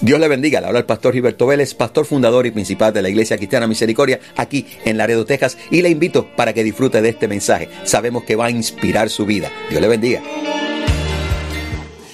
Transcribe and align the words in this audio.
Dios 0.00 0.18
le 0.18 0.28
bendiga, 0.28 0.60
le 0.60 0.66
habla 0.66 0.80
el 0.80 0.84
pastor 0.84 1.12
Gilberto 1.12 1.46
Vélez, 1.46 1.74
pastor 1.74 2.06
fundador 2.06 2.46
y 2.46 2.50
principal 2.50 2.92
de 2.92 3.02
la 3.02 3.08
Iglesia 3.08 3.36
Cristiana 3.36 3.66
Misericordia 3.66 4.20
aquí 4.36 4.66
en 4.84 4.96
Laredo, 4.96 5.24
Texas, 5.24 5.56
y 5.70 5.82
le 5.82 5.90
invito 5.90 6.26
para 6.36 6.52
que 6.52 6.64
disfrute 6.64 7.02
de 7.02 7.10
este 7.10 7.28
mensaje. 7.28 7.68
Sabemos 7.84 8.24
que 8.24 8.36
va 8.36 8.46
a 8.46 8.50
inspirar 8.50 9.10
su 9.10 9.26
vida. 9.26 9.50
Dios 9.70 9.80
le 9.80 9.88
bendiga. 9.88 10.22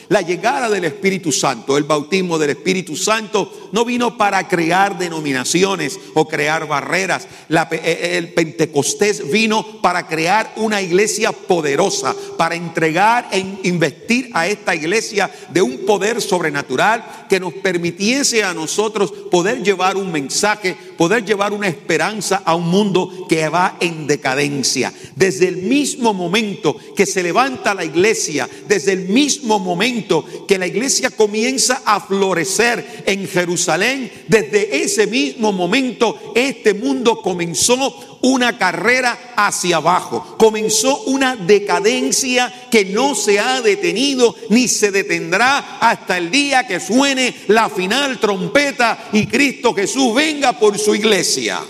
La 0.08 0.22
llegada 0.22 0.70
del 0.70 0.86
Espíritu 0.86 1.30
Santo, 1.30 1.76
el 1.76 1.84
bautismo 1.84 2.38
del 2.38 2.50
Espíritu 2.50 2.96
Santo, 2.96 3.68
no 3.72 3.84
vino 3.84 4.16
para 4.16 4.48
crear 4.48 4.96
denominaciones 4.96 6.00
o 6.14 6.26
crear 6.26 6.66
barreras. 6.66 7.28
Eh, 7.50 7.66
eh, 7.70 8.10
el 8.16 8.32
Pentecostés 8.32 9.30
vino 9.30 9.82
para 9.82 10.06
crear 10.06 10.54
una 10.56 10.80
iglesia 10.80 11.30
poderosa, 11.32 12.16
para 12.38 12.54
entregar 12.54 13.28
e 13.32 13.38
investir 13.64 14.30
a 14.32 14.46
esta 14.46 14.74
iglesia 14.74 15.30
de 15.50 15.60
un 15.60 15.84
poder 15.84 16.22
sobrenatural 16.22 17.26
que 17.28 17.38
nos 17.38 17.52
permitiese 17.52 18.42
a 18.42 18.54
nosotros 18.54 19.12
poder 19.30 19.62
llevar 19.62 19.98
un 19.98 20.10
mensaje, 20.10 20.74
poder 20.98 21.24
llevar 21.24 21.52
una 21.52 21.68
esperanza 21.68 22.42
a 22.44 22.56
un 22.56 22.68
mundo 22.68 23.26
que 23.28 23.48
va 23.48 23.78
en 23.80 24.08
decadencia. 24.08 24.92
Desde 25.14 25.46
el 25.46 25.58
mismo 25.58 26.12
momento 26.12 26.76
que 26.96 27.06
se 27.06 27.22
levanta 27.22 27.72
la 27.72 27.84
iglesia, 27.84 28.48
desde 28.66 28.92
el 28.92 29.08
mismo 29.08 29.60
momento 29.60 30.24
que 30.46 30.58
la 30.58 30.66
iglesia 30.66 31.10
comienza 31.10 31.82
a 31.86 32.00
florecer 32.00 33.04
en 33.06 33.28
Jerusalén, 33.28 34.10
desde 34.26 34.82
ese 34.82 35.06
mismo 35.06 35.52
momento 35.52 36.32
este 36.34 36.74
mundo 36.74 37.22
comenzó 37.22 38.07
una 38.22 38.58
carrera 38.58 39.34
hacia 39.36 39.76
abajo, 39.76 40.36
comenzó 40.38 41.02
una 41.04 41.36
decadencia 41.36 42.52
que 42.70 42.84
no 42.86 43.14
se 43.14 43.38
ha 43.38 43.60
detenido 43.60 44.34
ni 44.50 44.68
se 44.68 44.90
detendrá 44.90 45.78
hasta 45.80 46.18
el 46.18 46.30
día 46.30 46.66
que 46.66 46.80
suene 46.80 47.34
la 47.48 47.68
final 47.68 48.18
trompeta 48.18 49.08
y 49.12 49.26
Cristo 49.26 49.74
Jesús 49.74 50.14
venga 50.14 50.52
por 50.52 50.78
su 50.78 50.94
iglesia. 50.94 51.60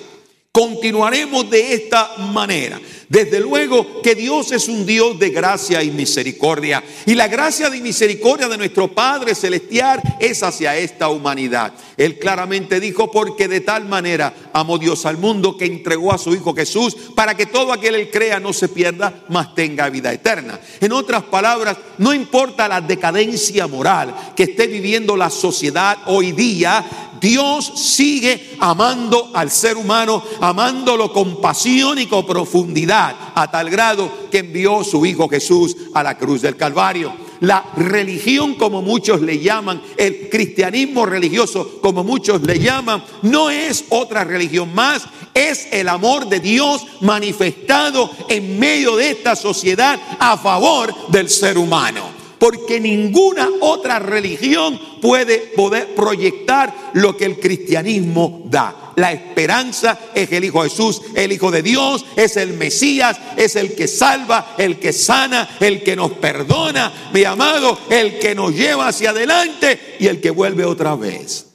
Continuaremos 0.50 1.48
de 1.50 1.74
esta 1.74 2.16
manera. 2.32 2.80
Desde 3.08 3.40
luego 3.40 4.02
que 4.02 4.14
Dios 4.14 4.52
es 4.52 4.68
un 4.68 4.84
Dios 4.84 5.18
de 5.18 5.30
gracia 5.30 5.82
y 5.82 5.90
misericordia. 5.90 6.84
Y 7.06 7.14
la 7.14 7.26
gracia 7.26 7.74
y 7.74 7.80
misericordia 7.80 8.48
de 8.48 8.58
nuestro 8.58 8.88
Padre 8.94 9.34
Celestial 9.34 10.02
es 10.20 10.42
hacia 10.42 10.76
esta 10.76 11.08
humanidad. 11.08 11.72
Él 11.96 12.18
claramente 12.18 12.80
dijo, 12.80 13.10
porque 13.10 13.48
de 13.48 13.62
tal 13.62 13.86
manera 13.86 14.50
amó 14.52 14.78
Dios 14.78 15.06
al 15.06 15.16
mundo 15.16 15.56
que 15.56 15.64
entregó 15.64 16.12
a 16.12 16.18
su 16.18 16.34
Hijo 16.34 16.54
Jesús 16.54 16.96
para 17.14 17.34
que 17.34 17.46
todo 17.46 17.72
aquel 17.72 17.88
que 17.88 17.88
él 17.88 18.10
crea 18.10 18.40
no 18.40 18.52
se 18.52 18.68
pierda, 18.68 19.24
mas 19.28 19.54
tenga 19.54 19.88
vida 19.88 20.12
eterna. 20.12 20.60
En 20.80 20.92
otras 20.92 21.22
palabras, 21.24 21.76
no 21.98 22.12
importa 22.12 22.68
la 22.68 22.80
decadencia 22.80 23.66
moral 23.66 24.14
que 24.36 24.44
esté 24.44 24.66
viviendo 24.66 25.16
la 25.16 25.30
sociedad 25.30 25.96
hoy 26.06 26.32
día, 26.32 26.84
Dios 27.20 27.72
sigue 27.76 28.56
amando 28.60 29.30
al 29.34 29.50
ser 29.50 29.76
humano, 29.76 30.22
amándolo 30.40 31.12
con 31.12 31.40
pasión 31.40 31.98
y 31.98 32.06
con 32.06 32.26
profundidad, 32.26 32.97
a 32.98 33.50
tal 33.50 33.70
grado 33.70 34.28
que 34.30 34.38
envió 34.38 34.82
su 34.84 35.04
Hijo 35.06 35.28
Jesús 35.28 35.76
a 35.94 36.02
la 36.02 36.16
cruz 36.16 36.42
del 36.42 36.56
Calvario. 36.56 37.12
La 37.40 37.64
religión, 37.76 38.54
como 38.54 38.82
muchos 38.82 39.20
le 39.20 39.38
llaman, 39.38 39.80
el 39.96 40.28
cristianismo 40.28 41.06
religioso, 41.06 41.78
como 41.80 42.02
muchos 42.02 42.42
le 42.42 42.58
llaman, 42.58 43.04
no 43.22 43.48
es 43.48 43.84
otra 43.90 44.24
religión 44.24 44.74
más, 44.74 45.04
es 45.34 45.68
el 45.70 45.88
amor 45.88 46.28
de 46.28 46.40
Dios 46.40 46.84
manifestado 47.00 48.10
en 48.28 48.58
medio 48.58 48.96
de 48.96 49.10
esta 49.10 49.36
sociedad 49.36 50.00
a 50.18 50.36
favor 50.36 50.92
del 51.10 51.28
ser 51.28 51.58
humano 51.58 52.17
porque 52.38 52.80
ninguna 52.80 53.48
otra 53.60 53.98
religión 53.98 54.80
puede 55.00 55.38
poder 55.38 55.94
proyectar 55.94 56.90
lo 56.94 57.16
que 57.16 57.24
el 57.24 57.38
cristianismo 57.38 58.42
da. 58.46 58.92
La 58.96 59.12
esperanza 59.12 59.98
es 60.14 60.32
el 60.32 60.44
Hijo 60.44 60.62
Jesús, 60.62 61.02
el 61.14 61.32
Hijo 61.32 61.50
de 61.50 61.62
Dios, 61.62 62.04
es 62.16 62.36
el 62.36 62.54
Mesías, 62.54 63.16
es 63.36 63.56
el 63.56 63.74
que 63.74 63.86
salva, 63.86 64.54
el 64.58 64.78
que 64.78 64.92
sana, 64.92 65.56
el 65.60 65.82
que 65.82 65.96
nos 65.96 66.12
perdona, 66.12 67.10
mi 67.12 67.24
amado, 67.24 67.78
el 67.90 68.18
que 68.18 68.34
nos 68.34 68.54
lleva 68.54 68.88
hacia 68.88 69.10
adelante 69.10 69.96
y 70.00 70.06
el 70.06 70.20
que 70.20 70.30
vuelve 70.30 70.64
otra 70.64 70.96
vez. 70.96 71.46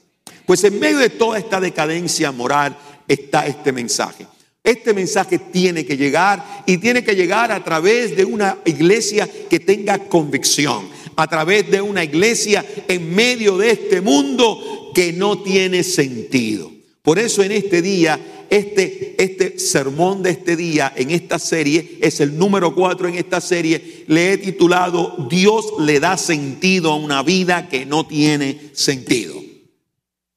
Pues 0.46 0.64
en 0.64 0.80
medio 0.80 0.98
de 0.98 1.10
toda 1.10 1.38
esta 1.38 1.60
decadencia 1.60 2.32
moral 2.32 2.78
está 3.08 3.46
este 3.46 3.72
mensaje. 3.72 4.26
Este 4.64 4.94
mensaje 4.94 5.40
tiene 5.40 5.86
que 5.86 5.98
llegar 5.98 6.64
y 6.66 6.78
tiene 6.78 7.04
que 7.04 7.16
llegar 7.16 7.52
a 7.52 7.62
través 7.64 8.16
de 8.16 8.24
una 8.24 8.58
iglesia 8.64 9.30
que 9.50 9.60
tenga 9.60 9.98
convicción, 10.08 10.88
a 11.18 11.28
través 11.28 11.70
de 11.70 11.82
una 11.82 12.04
iglesia 12.04 12.66
en 12.88 13.14
medio 13.14 13.58
de 13.58 13.72
este 13.72 14.00
mundo 14.00 14.92
que 14.96 15.12
no 15.12 15.44
tiene 15.44 15.84
sentido. 15.84 16.72
Por 17.02 17.20
eso 17.20 17.44
en 17.44 17.52
este 17.52 17.82
día, 17.82 18.18
este, 18.50 19.16
este 19.22 19.60
sermón 19.60 20.24
de 20.24 20.30
este 20.30 20.56
día, 20.56 20.94
en 20.96 21.12
esta 21.12 21.40
serie, 21.40 21.98
es 22.00 22.22
el 22.22 22.38
número 22.38 22.74
cuatro 22.74 23.10
en 23.10 23.16
esta 23.16 23.42
serie, 23.42 24.06
le 24.08 24.32
he 24.32 24.38
titulado 24.38 25.28
Dios 25.30 25.74
le 25.80 26.00
da 26.00 26.18
sentido 26.18 26.94
a 26.94 26.96
una 26.96 27.22
vida 27.22 27.68
que 27.68 27.86
no 27.86 28.08
tiene 28.08 28.72
sentido. 28.72 29.44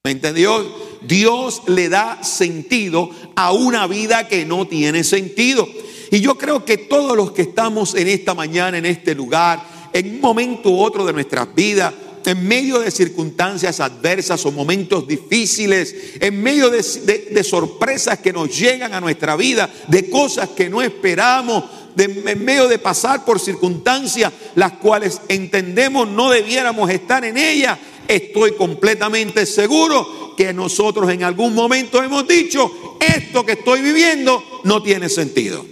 ¿Me 0.03 0.10
entendió? 0.10 0.65
Dios 1.06 1.62
le 1.67 1.89
da 1.89 2.22
sentido 2.22 3.11
a 3.34 3.53
una 3.53 3.87
vida 3.87 4.28
que 4.28 4.44
no 4.44 4.67
tiene 4.67 5.05
sentido. 5.05 5.69
Y 6.11 6.21
yo 6.21 6.37
creo 6.37 6.65
que 6.65 6.78
todos 6.78 7.17
los 7.17 7.33
que 7.33 7.43
estamos 7.43 7.94
en 7.94 8.09
esta 8.09 8.34
mañana, 8.34 8.78
en 8.78 8.87
este 8.87 9.15
lugar, 9.15 9.62
en 9.93 10.15
un 10.15 10.21
momento 10.21 10.71
u 10.71 10.81
otro 10.81 11.05
de 11.05 11.12
nuestras 11.12 11.55
vidas, 11.55 11.93
en 12.25 12.47
medio 12.47 12.81
de 12.81 12.91
circunstancias 12.91 13.78
adversas 13.78 14.45
o 14.47 14.53
momentos 14.53 15.06
difíciles, 15.06 15.95
en 16.21 16.43
medio 16.43 16.71
de, 16.71 17.45
sorpresas 17.45 18.19
que 18.19 18.33
nos 18.33 18.56
llegan 18.56 18.95
a 18.95 19.00
nuestra 19.00 19.37
vida, 19.37 19.71
de 19.87 20.11
cosas 20.11 20.50
que 20.50 20.69
no 20.69 20.83
esperamos, 20.83 21.65
en 21.97 22.45
medio 22.45 22.69
de 22.69 22.78
pasar 22.78 23.25
por 23.25 23.41
circunstancias 23.41 24.33
las 24.55 24.72
cuales 24.72 25.21
entendemos 25.28 26.09
no 26.09 26.31
debiéramos 26.31 26.91
estar 26.91 27.25
en 27.25 27.39
ellas, 27.39 27.78
estoy 28.09 28.53
completamente 28.53 29.47
seguro 29.47 30.25
que 30.36 30.52
nosotros 30.52 31.10
en 31.10 31.22
algún 31.22 31.54
momento 31.54 32.02
hemos 32.02 32.26
dicho, 32.28 32.98
esto 33.00 33.44
que 33.44 33.52
estoy 33.52 33.80
viviendo 33.80 34.60
no 34.64 34.82
tiene 34.82 35.08
sentido. 35.08 35.64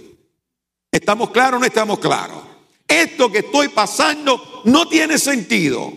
¿Estamos 0.91 1.29
claros 1.29 1.57
o 1.57 1.59
no 1.59 1.65
estamos 1.65 1.99
claros? 1.99 2.43
Esto 2.87 3.31
que 3.31 3.39
estoy 3.39 3.69
pasando 3.69 4.61
no 4.65 4.87
tiene 4.87 5.17
sentido. 5.17 5.91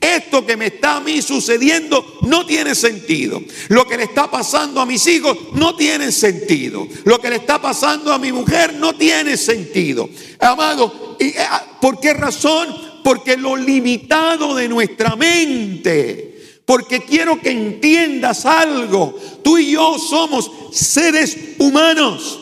Esto 0.00 0.44
que 0.44 0.56
me 0.56 0.66
está 0.66 0.96
a 0.96 1.00
mí 1.00 1.22
sucediendo 1.22 2.18
no 2.22 2.44
tiene 2.44 2.74
sentido. 2.74 3.42
Lo 3.68 3.86
que 3.86 3.96
le 3.96 4.04
está 4.04 4.30
pasando 4.30 4.80
a 4.80 4.86
mis 4.86 5.06
hijos 5.06 5.36
no 5.54 5.74
tiene 5.76 6.12
sentido. 6.12 6.86
Lo 7.04 7.18
que 7.18 7.30
le 7.30 7.36
está 7.36 7.60
pasando 7.60 8.12
a 8.12 8.18
mi 8.18 8.30
mujer 8.30 8.74
no 8.74 8.94
tiene 8.94 9.36
sentido. 9.36 10.08
Amado, 10.40 11.16
eh, 11.18 11.34
¿por 11.80 12.00
qué 12.00 12.12
razón? 12.12 12.68
Porque 13.02 13.36
lo 13.36 13.56
limitado 13.56 14.54
de 14.54 14.68
nuestra 14.68 15.16
mente 15.16 16.33
porque 16.64 17.00
quiero 17.00 17.40
que 17.40 17.50
entiendas 17.50 18.46
algo. 18.46 19.18
Tú 19.42 19.58
y 19.58 19.72
yo 19.72 19.98
somos 19.98 20.50
seres 20.72 21.36
humanos 21.58 22.40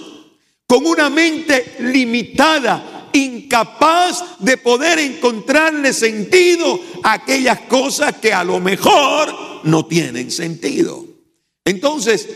con 0.66 0.87
una 0.87 1.10
mente 1.10 1.77
limitada, 1.81 3.11
incapaz 3.12 4.38
de 4.38 4.56
poder 4.56 4.99
encontrarle 4.99 5.93
sentido 5.93 6.81
a 7.03 7.15
aquellas 7.15 7.61
cosas 7.62 8.16
que 8.16 8.32
a 8.32 8.44
lo 8.44 8.61
mejor 8.61 9.61
no 9.65 9.84
tienen 9.87 10.31
sentido. 10.31 11.05
Entonces, 11.65 12.28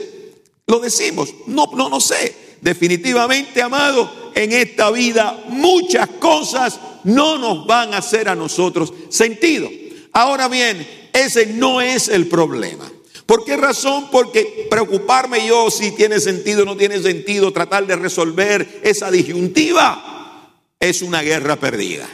lo 0.66 0.80
decimos, 0.80 1.32
no, 1.46 1.70
no, 1.75 1.88
no 1.88 2.00
sé. 2.00 2.46
Definitivamente, 2.60 3.62
amado, 3.62 4.32
en 4.34 4.52
esta 4.52 4.91
vida 4.91 5.44
muchas 5.48 6.08
cosas 6.19 6.80
no 7.04 7.38
nos 7.38 7.66
van 7.66 7.94
a 7.94 7.98
hacer 7.98 8.28
a 8.28 8.34
nosotros 8.34 8.92
sentido. 9.08 9.70
Ahora 10.12 10.48
bien, 10.48 11.06
ese 11.16 11.47
no 11.47 11.81
es 11.81 12.09
el 12.09 12.28
problema. 12.28 12.90
¿Por 13.26 13.44
qué 13.44 13.56
razón? 13.56 14.08
Porque 14.11 14.69
preocuparme 14.70 15.46
yo 15.46 15.70
si 15.70 15.90
tiene 15.93 16.20
sentido 16.20 16.62
o 16.62 16.64
no 16.64 16.76
tiene 16.76 17.00
sentido, 17.02 17.52
tratar 17.52 17.87
de 17.87 17.96
resolver 17.96 18.81
esa 18.85 19.11
disyuntiva, 19.11 20.52
es 20.79 21.02
una 21.02 21.23
guerra 21.23 21.56
perdida. 21.56 22.08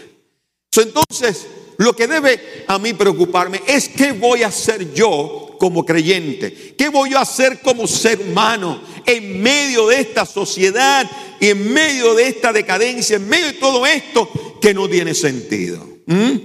Entonces, 0.75 1.47
lo 1.77 1.95
que 1.95 2.07
debe 2.07 2.65
a 2.67 2.79
mí 2.79 2.95
preocuparme 2.95 3.61
es 3.67 3.91
qué 3.91 4.13
voy 4.13 4.43
a 4.43 4.49
hacer 4.49 4.95
yo 4.95 5.57
como 5.59 5.85
creyente, 5.85 6.75
qué 6.79 6.89
voy 6.89 7.13
a 7.15 7.21
hacer 7.21 7.61
como 7.61 7.87
ser 7.87 8.21
humano 8.21 8.81
en 9.05 9.43
medio 9.43 9.89
de 9.89 10.01
esta 10.01 10.25
sociedad 10.25 11.09
y 11.41 11.49
en 11.49 11.73
medio 11.73 12.15
de 12.15 12.29
esta 12.29 12.53
decadencia, 12.53 13.17
en 13.17 13.29
medio 13.29 13.47
de 13.47 13.53
todo 13.55 13.87
esto 13.87 14.29
que 14.61 14.73
no 14.73 14.89
tiene 14.89 15.15
sentido. 15.15 15.87
¿Mm? 16.07 16.37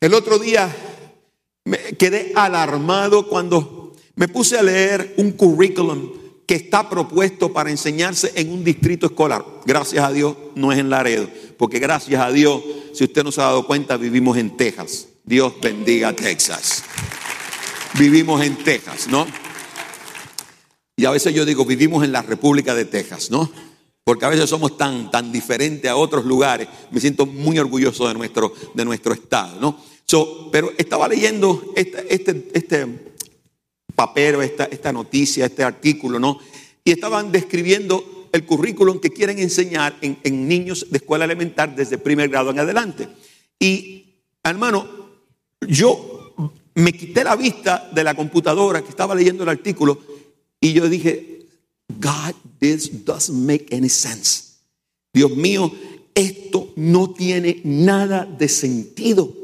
El 0.00 0.14
otro 0.14 0.38
día 0.38 0.74
me 1.64 1.78
quedé 1.98 2.32
alarmado 2.34 3.28
cuando 3.28 3.94
me 4.16 4.28
puse 4.28 4.58
a 4.58 4.62
leer 4.62 5.14
un 5.16 5.32
currículum 5.32 6.12
que 6.46 6.54
está 6.56 6.88
propuesto 6.88 7.52
para 7.52 7.70
enseñarse 7.70 8.32
en 8.34 8.52
un 8.52 8.64
distrito 8.64 9.06
escolar. 9.06 9.44
Gracias 9.64 10.04
a 10.04 10.12
Dios 10.12 10.36
no 10.54 10.72
es 10.72 10.78
en 10.78 10.90
Laredo, 10.90 11.28
porque 11.56 11.78
gracias 11.78 12.20
a 12.20 12.30
Dios, 12.30 12.62
si 12.92 13.04
usted 13.04 13.24
no 13.24 13.32
se 13.32 13.40
ha 13.40 13.44
dado 13.44 13.66
cuenta, 13.66 13.96
vivimos 13.96 14.36
en 14.36 14.56
Texas. 14.56 15.08
Dios 15.24 15.54
bendiga 15.62 16.12
Texas. 16.12 16.82
vivimos 17.98 18.44
en 18.44 18.56
Texas, 18.56 19.06
¿no? 19.08 19.26
Y 20.96 21.04
a 21.04 21.10
veces 21.10 21.34
yo 21.34 21.44
digo, 21.44 21.64
vivimos 21.64 22.04
en 22.04 22.12
la 22.12 22.22
República 22.22 22.74
de 22.74 22.84
Texas, 22.84 23.30
¿no? 23.30 23.50
Porque 24.04 24.24
a 24.24 24.28
veces 24.28 24.50
somos 24.50 24.76
tan, 24.76 25.10
tan 25.10 25.30
diferentes 25.30 25.90
a 25.90 25.96
otros 25.96 26.24
lugares. 26.24 26.68
Me 26.90 27.00
siento 27.00 27.24
muy 27.24 27.58
orgulloso 27.58 28.08
de 28.08 28.14
nuestro, 28.14 28.52
de 28.74 28.84
nuestro 28.84 29.14
estado, 29.14 29.60
¿no? 29.60 29.78
So, 30.06 30.50
pero 30.50 30.72
estaba 30.76 31.08
leyendo 31.08 31.72
este, 31.74 32.14
este, 32.14 32.50
este 32.52 32.86
papel, 33.94 34.42
esta, 34.42 34.64
esta 34.64 34.92
noticia, 34.92 35.46
este 35.46 35.64
artículo, 35.64 36.18
¿no? 36.18 36.38
Y 36.84 36.90
estaban 36.90 37.32
describiendo 37.32 38.28
el 38.32 38.44
currículum 38.44 38.98
que 38.98 39.10
quieren 39.10 39.38
enseñar 39.38 39.96
en, 40.00 40.18
en 40.24 40.48
niños 40.48 40.86
de 40.90 40.98
escuela 40.98 41.24
elemental 41.24 41.76
desde 41.76 41.98
primer 41.98 42.28
grado 42.28 42.50
en 42.50 42.58
adelante. 42.58 43.08
Y, 43.58 44.16
hermano, 44.42 44.86
yo 45.60 46.34
me 46.74 46.92
quité 46.92 47.24
la 47.24 47.36
vista 47.36 47.90
de 47.94 48.04
la 48.04 48.14
computadora 48.14 48.82
que 48.82 48.88
estaba 48.88 49.14
leyendo 49.14 49.42
el 49.42 49.50
artículo 49.50 50.00
y 50.60 50.72
yo 50.72 50.88
dije, 50.88 51.46
God, 52.00 52.34
this 52.58 53.04
doesn't 53.04 53.46
make 53.46 53.74
any 53.74 53.88
sense. 53.88 54.52
Dios 55.12 55.36
mío, 55.36 55.70
esto 56.14 56.72
no 56.76 57.12
tiene 57.12 57.60
nada 57.64 58.24
de 58.24 58.48
sentido. 58.48 59.41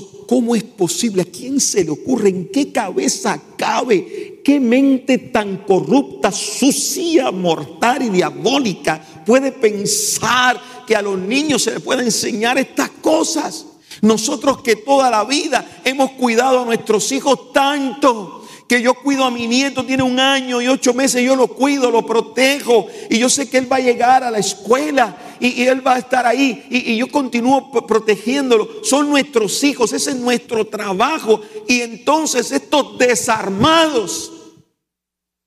¿Cómo 0.00 0.54
es 0.54 0.62
posible? 0.62 1.22
¿A 1.22 1.26
quién 1.26 1.60
se 1.60 1.84
le 1.84 1.90
ocurre? 1.90 2.30
¿En 2.30 2.48
qué 2.48 2.72
cabeza 2.72 3.40
cabe? 3.56 4.40
¿Qué 4.44 4.58
mente 4.58 5.18
tan 5.18 5.58
corrupta, 5.58 6.32
sucia, 6.32 7.30
mortal 7.30 8.02
y 8.02 8.08
diabólica 8.08 9.04
puede 9.26 9.52
pensar 9.52 10.60
que 10.86 10.96
a 10.96 11.02
los 11.02 11.18
niños 11.18 11.62
se 11.62 11.72
les 11.72 11.80
puede 11.80 12.04
enseñar 12.04 12.58
estas 12.58 12.90
cosas? 12.90 13.66
Nosotros 14.00 14.62
que 14.62 14.76
toda 14.76 15.10
la 15.10 15.24
vida 15.24 15.82
hemos 15.84 16.12
cuidado 16.12 16.62
a 16.62 16.64
nuestros 16.64 17.12
hijos 17.12 17.52
tanto 17.52 18.42
que 18.72 18.80
yo 18.80 18.94
cuido 18.94 19.24
a 19.24 19.30
mi 19.30 19.46
nieto, 19.46 19.84
tiene 19.84 20.02
un 20.02 20.18
año 20.18 20.62
y 20.62 20.68
ocho 20.68 20.94
meses, 20.94 21.22
yo 21.22 21.36
lo 21.36 21.48
cuido, 21.48 21.90
lo 21.90 22.06
protejo 22.06 22.86
y 23.10 23.18
yo 23.18 23.28
sé 23.28 23.50
que 23.50 23.58
él 23.58 23.70
va 23.70 23.76
a 23.76 23.80
llegar 23.80 24.24
a 24.24 24.30
la 24.30 24.38
escuela 24.38 25.31
y, 25.42 25.64
él 25.64 25.84
va 25.84 25.94
a 25.94 25.98
estar 25.98 26.24
ahí 26.24 26.66
y, 26.70 26.96
yo 26.96 27.08
continúo 27.08 27.70
protegiéndolo. 27.86 28.84
Son 28.84 29.10
nuestros 29.10 29.62
hijos, 29.64 29.92
ese 29.92 30.10
es 30.10 30.16
nuestro 30.16 30.66
trabajo 30.66 31.40
y 31.66 31.80
entonces 31.80 32.52
estos 32.52 32.96
desarmados 32.96 34.32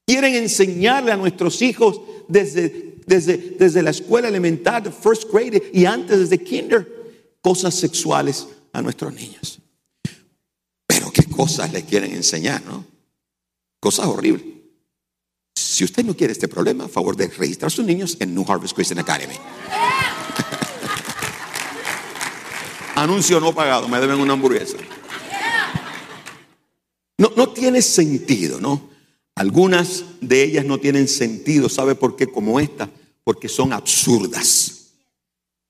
quieren 0.05 0.35
enseñarle 0.35 1.13
a 1.13 1.17
nuestros 1.17 1.61
hijos 1.61 2.01
desde, 2.27 2.97
desde, 3.05 3.37
desde 3.37 3.81
la 3.81 3.91
escuela 3.91 4.27
elemental, 4.27 4.83
de 4.83 4.91
first 4.91 5.31
grade 5.31 5.71
y 5.73 5.85
antes 5.85 6.19
desde 6.19 6.43
kinder, 6.43 6.85
cosas 7.41 7.73
sexuales 7.73 8.47
a 8.73 8.81
nuestros 8.81 9.13
niños. 9.13 9.59
Pero 10.85 11.09
qué 11.11 11.23
cosas 11.23 11.71
les 11.71 11.85
quieren 11.85 12.13
enseñar, 12.13 12.61
¿no? 12.65 12.85
Cosas 13.79 14.07
horribles. 14.07 14.54
Si 15.75 15.83
usted 15.83 16.05
no 16.05 16.15
quiere 16.15 16.31
este 16.31 16.47
problema, 16.47 16.85
a 16.85 16.87
favor 16.87 17.17
de 17.17 17.27
registrar 17.27 17.67
a 17.67 17.69
sus 17.69 17.83
niños 17.83 18.15
en 18.21 18.33
New 18.33 18.45
Harvest 18.47 18.73
Christian 18.73 18.99
Academy. 18.99 19.33
Anuncio 22.95 23.41
no 23.41 23.53
pagado, 23.53 23.89
me 23.89 23.99
deben 23.99 24.21
una 24.21 24.31
hamburguesa. 24.31 24.77
No, 27.17 27.33
no 27.35 27.49
tiene 27.49 27.81
sentido, 27.81 28.61
¿no? 28.61 28.89
Algunas 29.35 30.05
de 30.21 30.43
ellas 30.43 30.63
no 30.63 30.79
tienen 30.79 31.09
sentido, 31.09 31.67
¿sabe 31.67 31.93
por 31.93 32.15
qué? 32.15 32.27
Como 32.27 32.61
esta, 32.61 32.89
porque 33.25 33.49
son 33.49 33.73
absurdas. 33.73 34.91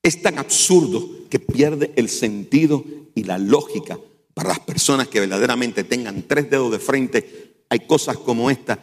Es 0.03 0.21
tan 0.21 0.37
absurdo 0.37 1.09
que 1.31 1.39
pierde 1.39 1.93
el 1.95 2.09
sentido 2.09 2.85
y 3.15 3.23
la 3.23 3.39
lógica 3.39 3.97
para 4.35 4.49
las 4.49 4.59
personas 4.59 5.07
que 5.07 5.19
verdaderamente 5.19 5.83
tengan 5.83 6.21
tres 6.27 6.51
dedos 6.51 6.71
de 6.71 6.77
frente 6.77 7.63
hay 7.69 7.79
cosas 7.87 8.17
como 8.17 8.51
esta 8.51 8.77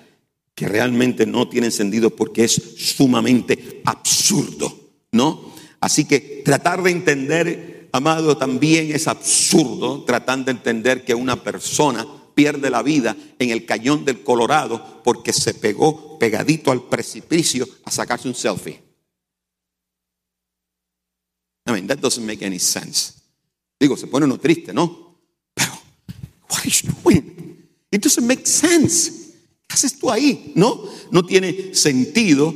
que 0.54 0.68
realmente 0.68 1.26
no 1.26 1.48
tienen 1.48 1.72
sentido 1.72 2.10
porque 2.10 2.44
es 2.44 2.54
sumamente 2.76 3.82
absurdo, 3.84 4.74
¿no? 5.12 5.52
Así 5.80 6.04
que 6.04 6.42
tratar 6.44 6.82
de 6.82 6.90
entender, 6.90 7.88
amado, 7.92 8.36
también 8.36 8.94
es 8.94 9.08
absurdo, 9.08 10.04
tratando 10.04 10.46
de 10.46 10.52
entender 10.52 11.04
que 11.04 11.14
una 11.14 11.42
persona 11.42 12.06
pierde 12.34 12.70
la 12.70 12.82
vida 12.82 13.16
en 13.38 13.50
el 13.50 13.66
cañón 13.66 14.04
del 14.04 14.22
Colorado 14.22 15.02
porque 15.02 15.32
se 15.32 15.54
pegó 15.54 16.18
pegadito 16.18 16.70
al 16.70 16.84
precipicio 16.84 17.68
a 17.84 17.90
sacarse 17.90 18.28
un 18.28 18.34
selfie. 18.34 18.80
I 21.66 21.72
mean, 21.72 21.86
that 21.86 21.98
doesn't 21.98 22.26
make 22.26 22.44
any 22.44 22.58
sense. 22.58 23.14
Digo, 23.78 23.96
se 23.96 24.06
pone 24.06 24.26
uno 24.26 24.38
triste, 24.38 24.72
¿no? 24.72 25.18
Pero, 25.54 25.72
what 26.50 26.64
is 26.64 26.82
doing? 26.82 27.68
It 27.90 28.02
doesn't 28.02 28.26
make 28.26 28.46
sense. 28.46 29.21
¿Qué 29.72 29.76
haces 29.76 29.98
tú 29.98 30.10
ahí? 30.10 30.52
No, 30.54 30.82
no 31.10 31.24
tiene 31.24 31.74
sentido 31.74 32.54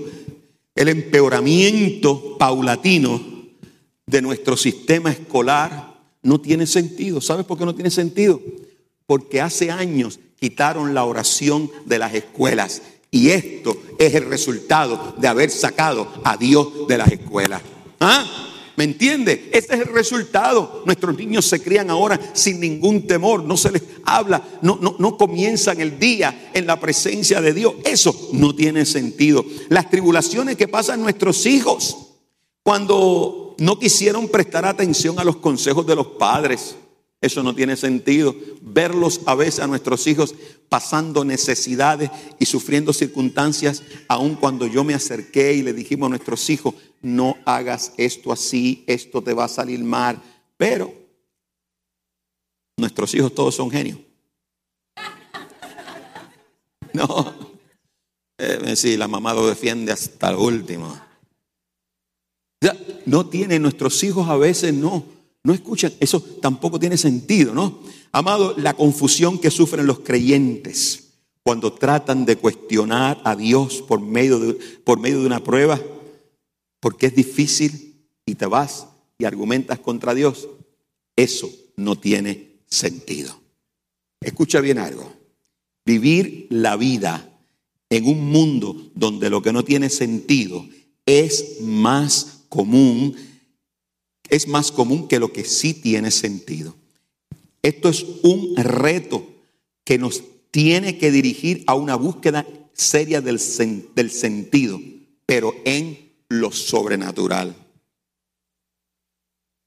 el 0.74 0.88
empeoramiento 0.88 2.36
paulatino 2.36 3.22
de 4.04 4.20
nuestro 4.20 4.54
sistema 4.54 5.12
escolar. 5.12 5.94
No 6.22 6.42
tiene 6.42 6.66
sentido. 6.66 7.22
¿Sabes 7.22 7.46
por 7.46 7.56
qué 7.56 7.64
no 7.64 7.74
tiene 7.74 7.90
sentido? 7.90 8.38
Porque 9.06 9.40
hace 9.40 9.70
años 9.70 10.20
quitaron 10.38 10.92
la 10.92 11.04
oración 11.04 11.70
de 11.86 11.98
las 11.98 12.12
escuelas. 12.12 12.82
Y 13.10 13.30
esto 13.30 13.80
es 13.98 14.14
el 14.14 14.26
resultado 14.26 15.14
de 15.16 15.28
haber 15.28 15.48
sacado 15.48 16.12
a 16.22 16.36
Dios 16.36 16.86
de 16.86 16.98
las 16.98 17.10
escuelas. 17.10 17.62
¿Ah? 17.98 18.26
¿Me 18.76 18.84
entiende? 18.84 19.50
Este 19.52 19.74
es 19.74 19.80
el 19.80 19.92
resultado. 19.92 20.82
Nuestros 20.84 21.16
niños 21.16 21.46
se 21.46 21.62
crían 21.62 21.90
ahora 21.90 22.20
sin 22.34 22.60
ningún 22.60 23.06
temor, 23.06 23.42
no 23.42 23.56
se 23.56 23.72
les 23.72 23.82
habla, 24.04 24.42
no, 24.62 24.78
no, 24.80 24.96
no 24.98 25.16
comienzan 25.16 25.80
el 25.80 25.98
día 25.98 26.50
en 26.52 26.66
la 26.66 26.78
presencia 26.78 27.40
de 27.40 27.54
Dios. 27.54 27.74
Eso 27.84 28.14
no 28.32 28.54
tiene 28.54 28.84
sentido. 28.84 29.44
Las 29.68 29.90
tribulaciones 29.90 30.56
que 30.56 30.68
pasan 30.68 31.00
nuestros 31.00 31.46
hijos 31.46 31.96
cuando 32.62 33.54
no 33.58 33.78
quisieron 33.78 34.28
prestar 34.28 34.66
atención 34.66 35.18
a 35.18 35.24
los 35.24 35.36
consejos 35.36 35.86
de 35.86 35.96
los 35.96 36.06
padres. 36.08 36.76
Eso 37.26 37.42
no 37.42 37.56
tiene 37.56 37.76
sentido. 37.76 38.36
Verlos 38.62 39.20
a 39.26 39.34
veces 39.34 39.58
a 39.60 39.66
nuestros 39.66 40.06
hijos 40.06 40.34
pasando 40.68 41.24
necesidades 41.24 42.08
y 42.38 42.46
sufriendo 42.46 42.92
circunstancias, 42.92 43.82
aun 44.06 44.36
cuando 44.36 44.68
yo 44.68 44.84
me 44.84 44.94
acerqué 44.94 45.54
y 45.54 45.62
le 45.62 45.72
dijimos 45.72 46.06
a 46.06 46.10
nuestros 46.10 46.48
hijos, 46.50 46.74
no 47.02 47.36
hagas 47.44 47.92
esto 47.96 48.32
así, 48.32 48.84
esto 48.86 49.22
te 49.22 49.34
va 49.34 49.44
a 49.44 49.48
salir 49.48 49.82
mal. 49.82 50.22
Pero 50.56 50.94
nuestros 52.76 53.12
hijos 53.14 53.34
todos 53.34 53.54
son 53.54 53.70
genios. 53.70 53.98
No, 56.92 57.34
eh, 58.38 58.74
sí, 58.74 58.96
la 58.96 59.06
mamá 59.06 59.34
lo 59.34 59.46
defiende 59.46 59.92
hasta 59.92 60.30
el 60.30 60.36
último. 60.36 60.98
no 63.04 63.26
tiene 63.26 63.58
nuestros 63.58 64.02
hijos 64.02 64.26
a 64.30 64.36
veces 64.36 64.72
no, 64.72 65.04
no 65.46 65.54
escuchan, 65.54 65.92
eso 66.00 66.20
tampoco 66.20 66.80
tiene 66.80 66.96
sentido, 66.96 67.54
¿no? 67.54 67.78
Amado, 68.10 68.54
la 68.58 68.74
confusión 68.74 69.38
que 69.38 69.52
sufren 69.52 69.86
los 69.86 70.00
creyentes 70.00 71.10
cuando 71.44 71.72
tratan 71.72 72.24
de 72.24 72.34
cuestionar 72.34 73.20
a 73.22 73.36
Dios 73.36 73.80
por 73.86 74.00
medio 74.00 74.40
de, 74.40 74.54
por 74.82 74.98
medio 74.98 75.20
de 75.20 75.26
una 75.26 75.44
prueba, 75.44 75.80
porque 76.80 77.06
es 77.06 77.14
difícil 77.14 77.94
y 78.26 78.34
te 78.34 78.46
vas 78.46 78.88
y 79.18 79.24
argumentas 79.24 79.78
contra 79.78 80.14
Dios, 80.14 80.48
eso 81.14 81.48
no 81.76 81.96
tiene 81.96 82.56
sentido. 82.66 83.38
Escucha 84.20 84.60
bien 84.60 84.78
algo. 84.78 85.12
Vivir 85.84 86.48
la 86.50 86.74
vida 86.74 87.38
en 87.88 88.08
un 88.08 88.32
mundo 88.32 88.90
donde 88.96 89.30
lo 89.30 89.42
que 89.42 89.52
no 89.52 89.62
tiene 89.62 89.90
sentido 89.90 90.66
es 91.06 91.60
más 91.60 92.46
común, 92.48 93.14
es 94.30 94.48
más 94.48 94.72
común 94.72 95.08
que 95.08 95.18
lo 95.18 95.32
que 95.32 95.44
sí 95.44 95.74
tiene 95.74 96.10
sentido. 96.10 96.74
Esto 97.62 97.88
es 97.88 98.04
un 98.22 98.54
reto 98.56 99.26
que 99.84 99.98
nos 99.98 100.22
tiene 100.50 100.98
que 100.98 101.10
dirigir 101.10 101.64
a 101.66 101.74
una 101.74 101.96
búsqueda 101.96 102.46
seria 102.72 103.20
del, 103.20 103.40
del 103.94 104.10
sentido, 104.10 104.80
pero 105.26 105.54
en 105.64 106.12
lo 106.28 106.52
sobrenatural. 106.52 107.54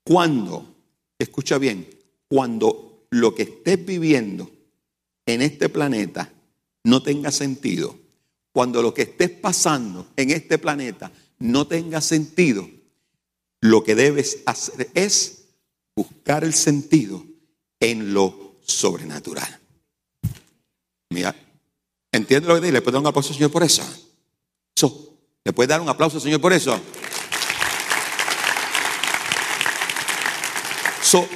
Cuando, 0.03 0.75
escucha 1.17 1.57
bien, 1.57 1.87
cuando 2.27 3.05
lo 3.11 3.35
que 3.35 3.43
estés 3.43 3.85
viviendo 3.85 4.49
en 5.25 5.41
este 5.41 5.69
planeta 5.69 6.31
no 6.83 7.03
tenga 7.03 7.31
sentido, 7.31 7.97
cuando 8.51 8.81
lo 8.81 8.93
que 8.93 9.03
estés 9.03 9.29
pasando 9.29 10.07
en 10.15 10.31
este 10.31 10.57
planeta 10.57 11.11
no 11.37 11.67
tenga 11.67 12.01
sentido, 12.01 12.67
lo 13.61 13.83
que 13.83 13.95
debes 13.95 14.39
hacer 14.45 14.89
es 14.93 15.45
buscar 15.95 16.43
el 16.43 16.53
sentido 16.53 17.25
en 17.79 18.13
lo 18.13 18.55
sobrenatural. 18.65 19.59
Mira, 21.09 21.35
¿entiende 22.11 22.47
lo 22.47 22.55
que 22.55 22.61
dice? 22.61 22.73
Le 22.73 22.81
puedo 22.81 22.95
dar 22.95 23.01
un 23.01 23.07
aplauso, 23.07 23.33
Señor, 23.33 23.51
por 23.51 23.63
eso. 23.63 23.83
So, 24.75 25.09
¿Le 25.43 25.53
puede 25.53 25.67
dar 25.67 25.81
un 25.81 25.89
aplauso, 25.89 26.19
Señor, 26.19 26.41
por 26.41 26.53
eso? 26.53 26.79
So, 31.01 31.27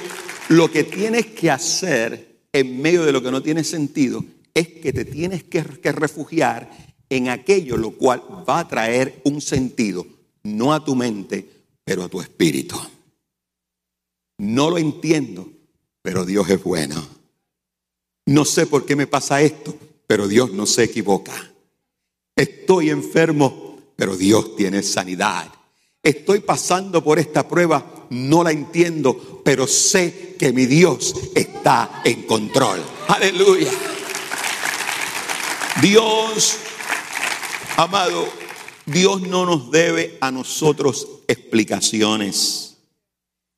lo 0.50 0.70
que 0.70 0.84
tienes 0.84 1.26
que 1.26 1.50
hacer 1.50 2.42
en 2.52 2.80
medio 2.80 3.04
de 3.04 3.12
lo 3.12 3.22
que 3.22 3.32
no 3.32 3.42
tiene 3.42 3.64
sentido 3.64 4.24
es 4.52 4.68
que 4.68 4.92
te 4.92 5.04
tienes 5.04 5.42
que 5.42 5.62
refugiar 5.62 6.70
en 7.08 7.28
aquello 7.28 7.76
lo 7.76 7.92
cual 7.92 8.22
va 8.48 8.60
a 8.60 8.68
traer 8.68 9.20
un 9.24 9.40
sentido, 9.40 10.06
no 10.44 10.72
a 10.72 10.84
tu 10.84 10.94
mente, 10.94 11.48
pero 11.84 12.04
a 12.04 12.08
tu 12.08 12.20
espíritu. 12.20 12.80
No 14.38 14.70
lo 14.70 14.78
entiendo, 14.78 15.48
pero 16.02 16.24
Dios 16.24 16.48
es 16.50 16.62
bueno. 16.62 17.06
No 18.26 18.44
sé 18.44 18.66
por 18.66 18.86
qué 18.86 18.96
me 18.96 19.06
pasa 19.06 19.42
esto, 19.42 19.76
pero 20.06 20.26
Dios 20.26 20.52
no 20.52 20.66
se 20.66 20.84
equivoca. 20.84 21.52
Estoy 22.34 22.90
enfermo, 22.90 23.78
pero 23.96 24.16
Dios 24.16 24.56
tiene 24.56 24.82
sanidad. 24.82 25.52
Estoy 26.02 26.40
pasando 26.40 27.02
por 27.02 27.18
esta 27.18 27.46
prueba, 27.48 28.06
no 28.10 28.42
la 28.42 28.50
entiendo, 28.50 29.42
pero 29.44 29.66
sé 29.66 30.36
que 30.38 30.52
mi 30.52 30.66
Dios 30.66 31.14
está 31.34 32.02
en 32.04 32.24
control. 32.24 32.82
Aleluya. 33.08 33.70
Dios, 35.80 36.58
amado, 37.76 38.28
Dios 38.86 39.22
no 39.22 39.46
nos 39.46 39.70
debe 39.70 40.18
a 40.20 40.30
nosotros 40.30 41.08
explicaciones. 41.28 42.78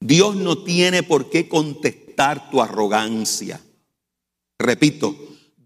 Dios 0.00 0.36
no 0.36 0.62
tiene 0.62 1.02
por 1.02 1.30
qué 1.30 1.48
contestar 1.48 2.50
tu 2.50 2.60
arrogancia. 2.60 3.60
Repito, 4.58 5.16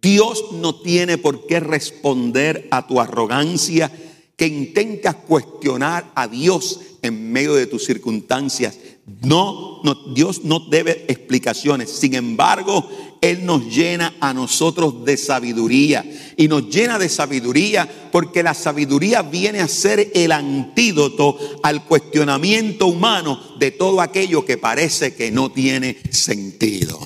Dios 0.01 0.53
no 0.53 0.81
tiene 0.81 1.19
por 1.19 1.47
qué 1.47 1.61
responder 1.61 2.69
a 2.71 2.87
tu 2.87 3.01
arrogancia 3.01 3.91
que 4.37 4.47
intentas 4.47 5.17
cuestionar 5.17 6.11
a 6.15 6.27
Dios 6.27 6.81
en 7.03 7.33
medio 7.33 7.55
de 7.55 7.67
tus 7.67 7.85
circunstancias. 7.85 8.79
No, 9.23 9.83
Dios 10.15 10.45
no 10.45 10.61
debe 10.61 11.05
explicaciones. 11.09 11.91
Sin 11.91 12.15
embargo, 12.15 12.89
Él 13.21 13.45
nos 13.45 13.75
llena 13.75 14.15
a 14.21 14.33
nosotros 14.33 15.05
de 15.05 15.17
sabiduría. 15.17 16.05
Y 16.37 16.49
nos 16.49 16.69
llena 16.69 16.99
de 16.99 17.09
sabiduría 17.09 17.89
porque 18.13 18.43
la 18.43 18.55
sabiduría 18.55 19.23
viene 19.23 19.61
a 19.61 19.69
ser 19.69 20.11
el 20.15 20.33
antídoto 20.33 21.39
al 21.63 21.85
cuestionamiento 21.85 22.87
humano 22.87 23.41
de 23.59 23.73
todo 23.73 24.01
aquello 24.01 24.45
que 24.45 24.59
parece 24.59 25.15
que 25.15 25.31
no 25.31 25.51
tiene 25.51 25.99
sentido. 26.11 27.01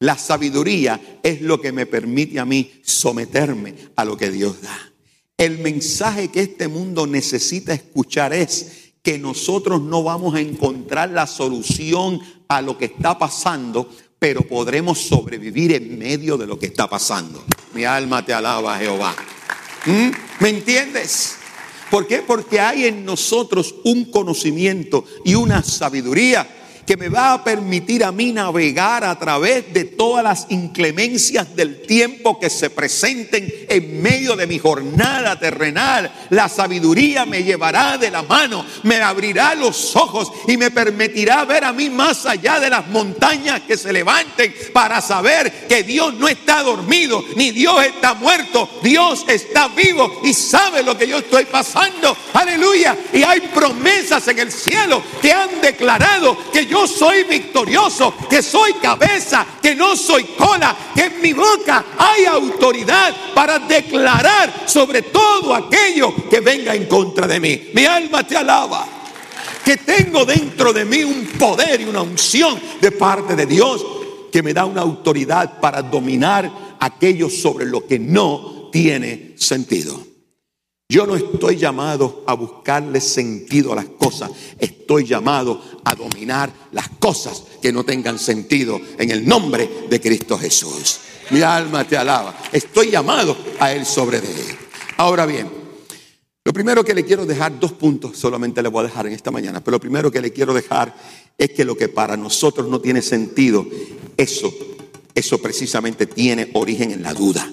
La 0.00 0.18
sabiduría 0.18 1.18
es 1.22 1.40
lo 1.40 1.60
que 1.60 1.72
me 1.72 1.86
permite 1.86 2.38
a 2.38 2.44
mí 2.44 2.72
someterme 2.82 3.74
a 3.96 4.04
lo 4.04 4.16
que 4.16 4.30
Dios 4.30 4.60
da. 4.60 4.92
El 5.36 5.58
mensaje 5.58 6.28
que 6.28 6.40
este 6.40 6.68
mundo 6.68 7.06
necesita 7.06 7.74
escuchar 7.74 8.32
es 8.32 8.83
que 9.04 9.18
nosotros 9.18 9.82
no 9.82 10.02
vamos 10.02 10.34
a 10.34 10.40
encontrar 10.40 11.10
la 11.10 11.26
solución 11.26 12.20
a 12.48 12.62
lo 12.62 12.78
que 12.78 12.86
está 12.86 13.18
pasando, 13.18 13.90
pero 14.18 14.40
podremos 14.48 14.98
sobrevivir 14.98 15.74
en 15.74 15.98
medio 15.98 16.38
de 16.38 16.46
lo 16.46 16.58
que 16.58 16.66
está 16.66 16.88
pasando. 16.88 17.44
Mi 17.74 17.84
alma 17.84 18.24
te 18.24 18.32
alaba, 18.32 18.78
Jehová. 18.78 19.14
¿Mm? 19.84 20.08
¿Me 20.40 20.48
entiendes? 20.48 21.36
¿Por 21.90 22.06
qué? 22.06 22.22
Porque 22.26 22.58
hay 22.58 22.86
en 22.86 23.04
nosotros 23.04 23.74
un 23.84 24.06
conocimiento 24.06 25.04
y 25.22 25.34
una 25.34 25.62
sabiduría 25.62 26.48
que 26.86 26.96
me 26.96 27.08
va 27.08 27.32
a 27.32 27.44
permitir 27.44 28.04
a 28.04 28.12
mí 28.12 28.32
navegar 28.32 29.04
a 29.04 29.18
través 29.18 29.72
de 29.72 29.84
todas 29.84 30.24
las 30.24 30.46
inclemencias 30.50 31.54
del 31.56 31.82
tiempo 31.82 32.38
que 32.38 32.50
se 32.50 32.70
presenten 32.70 33.52
en 33.68 34.02
medio 34.02 34.36
de 34.36 34.46
mi 34.46 34.58
jornada 34.58 35.38
terrenal. 35.38 36.12
La 36.30 36.48
sabiduría 36.48 37.24
me 37.24 37.42
llevará 37.42 37.98
de 37.98 38.10
la 38.10 38.22
mano, 38.22 38.64
me 38.82 38.96
abrirá 38.96 39.54
los 39.54 39.96
ojos 39.96 40.32
y 40.46 40.56
me 40.56 40.70
permitirá 40.70 41.44
ver 41.44 41.64
a 41.64 41.72
mí 41.72 41.90
más 41.90 42.26
allá 42.26 42.60
de 42.60 42.70
las 42.70 42.86
montañas 42.88 43.62
que 43.62 43.76
se 43.76 43.92
levanten 43.92 44.54
para 44.72 45.00
saber 45.00 45.66
que 45.68 45.82
Dios 45.82 46.14
no 46.14 46.28
está 46.28 46.62
dormido, 46.62 47.24
ni 47.36 47.50
Dios 47.50 47.84
está 47.84 48.14
muerto, 48.14 48.68
Dios 48.82 49.24
está 49.28 49.68
vivo 49.68 50.20
y 50.22 50.34
sabe 50.34 50.82
lo 50.82 50.96
que 50.96 51.08
yo 51.08 51.18
estoy 51.18 51.44
pasando. 51.44 52.16
Aleluya. 52.32 52.96
Y 53.12 53.22
hay 53.22 53.40
promesas 53.40 54.26
en 54.28 54.38
el 54.38 54.52
cielo 54.52 55.02
que 55.20 55.32
han 55.32 55.60
declarado 55.60 56.36
que 56.52 56.66
yo 56.66 56.73
yo 56.74 56.88
soy 56.88 57.22
victorioso, 57.22 58.12
que 58.28 58.42
soy 58.42 58.72
cabeza, 58.74 59.46
que 59.62 59.76
no 59.76 59.94
soy 59.94 60.24
cola, 60.36 60.76
que 60.92 61.04
en 61.04 61.20
mi 61.20 61.32
boca 61.32 61.84
hay 61.96 62.24
autoridad 62.24 63.14
para 63.32 63.60
declarar 63.60 64.64
sobre 64.66 65.02
todo 65.02 65.54
aquello 65.54 66.12
que 66.28 66.40
venga 66.40 66.74
en 66.74 66.86
contra 66.86 67.28
de 67.28 67.38
mí. 67.38 67.70
Mi 67.74 67.84
alma 67.86 68.26
te 68.26 68.36
alaba. 68.36 68.88
Que 69.64 69.76
tengo 69.76 70.24
dentro 70.24 70.72
de 70.72 70.84
mí 70.84 71.04
un 71.04 71.26
poder 71.38 71.80
y 71.80 71.84
una 71.84 72.02
unción 72.02 72.60
de 72.80 72.90
parte 72.90 73.36
de 73.36 73.46
Dios 73.46 73.86
que 74.32 74.42
me 74.42 74.52
da 74.52 74.64
una 74.64 74.80
autoridad 74.80 75.60
para 75.60 75.80
dominar 75.80 76.50
aquello 76.80 77.30
sobre 77.30 77.66
lo 77.66 77.86
que 77.86 78.00
no 78.00 78.68
tiene 78.72 79.34
sentido. 79.36 80.13
Yo 80.88 81.06
no 81.06 81.16
estoy 81.16 81.56
llamado 81.56 82.24
a 82.26 82.34
buscarle 82.34 83.00
sentido 83.00 83.72
a 83.72 83.76
las 83.76 83.86
cosas, 83.86 84.30
estoy 84.58 85.06
llamado 85.06 85.60
a 85.82 85.94
dominar 85.94 86.52
las 86.72 86.90
cosas 86.90 87.42
que 87.62 87.72
no 87.72 87.84
tengan 87.84 88.18
sentido 88.18 88.78
en 88.98 89.10
el 89.10 89.26
nombre 89.26 89.86
de 89.88 89.98
Cristo 89.98 90.36
Jesús. 90.36 91.00
Mi 91.30 91.40
alma 91.40 91.84
te 91.84 91.96
alaba, 91.96 92.36
estoy 92.52 92.90
llamado 92.90 93.34
a 93.58 93.72
Él 93.72 93.86
sobre 93.86 94.20
de 94.20 94.28
Él. 94.28 94.56
Ahora 94.98 95.24
bien, 95.24 95.48
lo 96.44 96.52
primero 96.52 96.84
que 96.84 96.92
le 96.92 97.06
quiero 97.06 97.24
dejar, 97.24 97.58
dos 97.58 97.72
puntos 97.72 98.18
solamente 98.18 98.62
le 98.62 98.68
voy 98.68 98.80
a 98.80 98.88
dejar 98.88 99.06
en 99.06 99.14
esta 99.14 99.30
mañana, 99.30 99.64
pero 99.64 99.76
lo 99.76 99.80
primero 99.80 100.12
que 100.12 100.20
le 100.20 100.34
quiero 100.34 100.52
dejar 100.52 100.94
es 101.38 101.50
que 101.50 101.64
lo 101.64 101.78
que 101.78 101.88
para 101.88 102.18
nosotros 102.18 102.68
no 102.68 102.78
tiene 102.82 103.00
sentido, 103.00 103.66
eso, 104.18 104.52
eso 105.14 105.40
precisamente 105.40 106.06
tiene 106.06 106.50
origen 106.52 106.90
en 106.90 107.02
la 107.02 107.14
duda 107.14 107.50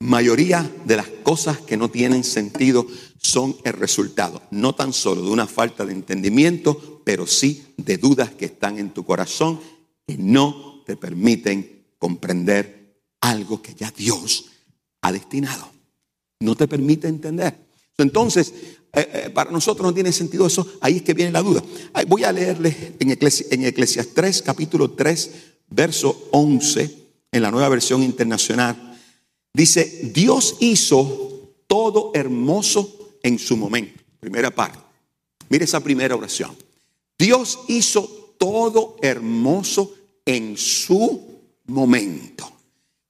mayoría 0.00 0.70
de 0.84 0.96
las 0.96 1.08
cosas 1.22 1.58
que 1.58 1.76
no 1.76 1.90
tienen 1.90 2.24
sentido 2.24 2.86
son 3.20 3.56
el 3.64 3.72
resultado, 3.72 4.42
no 4.50 4.74
tan 4.74 4.92
solo 4.92 5.22
de 5.22 5.30
una 5.30 5.46
falta 5.46 5.84
de 5.84 5.92
entendimiento, 5.92 7.02
pero 7.04 7.26
sí 7.26 7.74
de 7.76 7.98
dudas 7.98 8.30
que 8.30 8.46
están 8.46 8.78
en 8.78 8.90
tu 8.90 9.04
corazón 9.04 9.60
que 10.06 10.16
no 10.16 10.82
te 10.86 10.96
permiten 10.96 11.86
comprender 11.98 13.02
algo 13.20 13.60
que 13.60 13.74
ya 13.74 13.90
Dios 13.90 14.46
ha 15.02 15.12
destinado. 15.12 15.68
No 16.40 16.54
te 16.54 16.68
permite 16.68 17.08
entender. 17.08 17.58
Entonces, 17.98 18.54
eh, 18.92 19.10
eh, 19.12 19.30
para 19.30 19.50
nosotros 19.50 19.84
no 19.84 19.92
tiene 19.92 20.12
sentido 20.12 20.46
eso, 20.46 20.66
ahí 20.80 20.98
es 20.98 21.02
que 21.02 21.14
viene 21.14 21.32
la 21.32 21.42
duda. 21.42 21.62
Voy 22.06 22.22
a 22.22 22.32
leerle 22.32 22.94
en, 23.00 23.10
en 23.10 23.64
Eclesias 23.64 24.08
3, 24.14 24.42
capítulo 24.42 24.92
3, 24.92 25.30
verso 25.70 26.28
11, 26.30 27.08
en 27.32 27.42
la 27.42 27.50
nueva 27.50 27.68
versión 27.68 28.02
internacional. 28.04 28.87
Dice, 29.52 30.10
Dios 30.14 30.56
hizo 30.60 31.54
todo 31.66 32.12
hermoso 32.14 33.16
en 33.22 33.38
su 33.38 33.56
momento. 33.56 34.00
Primera 34.20 34.50
parte. 34.50 34.78
Mire 35.48 35.64
esa 35.64 35.80
primera 35.80 36.14
oración. 36.14 36.56
Dios 37.18 37.60
hizo 37.68 38.34
todo 38.38 38.96
hermoso 39.02 39.94
en 40.24 40.56
su 40.56 41.40
momento. 41.66 42.52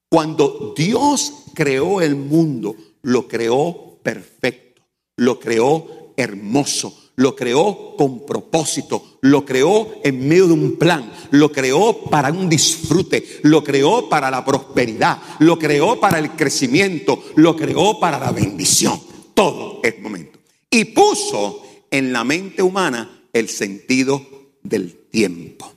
Cuando 0.08 0.74
Dios 0.76 1.32
creó 1.54 2.00
el 2.00 2.16
mundo, 2.16 2.76
lo 3.02 3.28
creó 3.28 3.98
perfecto, 4.02 4.82
lo 5.16 5.38
creó 5.38 6.14
hermoso, 6.16 6.96
lo 7.18 7.34
creó 7.34 7.96
con 7.96 8.24
propósito, 8.24 9.18
lo 9.22 9.44
creó 9.44 10.00
en 10.04 10.28
medio 10.28 10.46
de 10.46 10.52
un 10.52 10.76
plan, 10.76 11.12
lo 11.32 11.50
creó 11.50 12.04
para 12.04 12.30
un 12.30 12.48
disfrute, 12.48 13.40
lo 13.42 13.64
creó 13.64 14.08
para 14.08 14.30
la 14.30 14.44
prosperidad, 14.44 15.20
lo 15.40 15.58
creó 15.58 15.98
para 15.98 16.20
el 16.20 16.30
crecimiento, 16.36 17.24
lo 17.34 17.56
creó 17.56 17.98
para 17.98 18.20
la 18.20 18.30
bendición. 18.30 19.00
Todo 19.34 19.80
es 19.82 19.98
momento. 20.00 20.38
Y 20.70 20.84
puso 20.84 21.64
en 21.90 22.12
la 22.12 22.22
mente 22.22 22.62
humana 22.62 23.24
el 23.32 23.48
sentido 23.48 24.24
del 24.62 25.08
tiempo. 25.10 25.72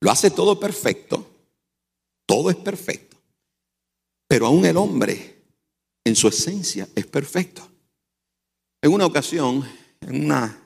Lo 0.00 0.10
hace 0.10 0.30
todo 0.30 0.58
perfecto, 0.58 1.26
todo 2.24 2.48
es 2.48 2.56
perfecto, 2.56 3.18
pero 4.26 4.46
aún 4.46 4.64
el 4.64 4.78
hombre 4.78 5.42
en 6.02 6.16
su 6.16 6.28
esencia 6.28 6.88
es 6.94 7.06
perfecto. 7.06 7.69
En 8.82 8.92
una 8.92 9.04
ocasión, 9.04 9.62
en 10.00 10.24
una, 10.24 10.58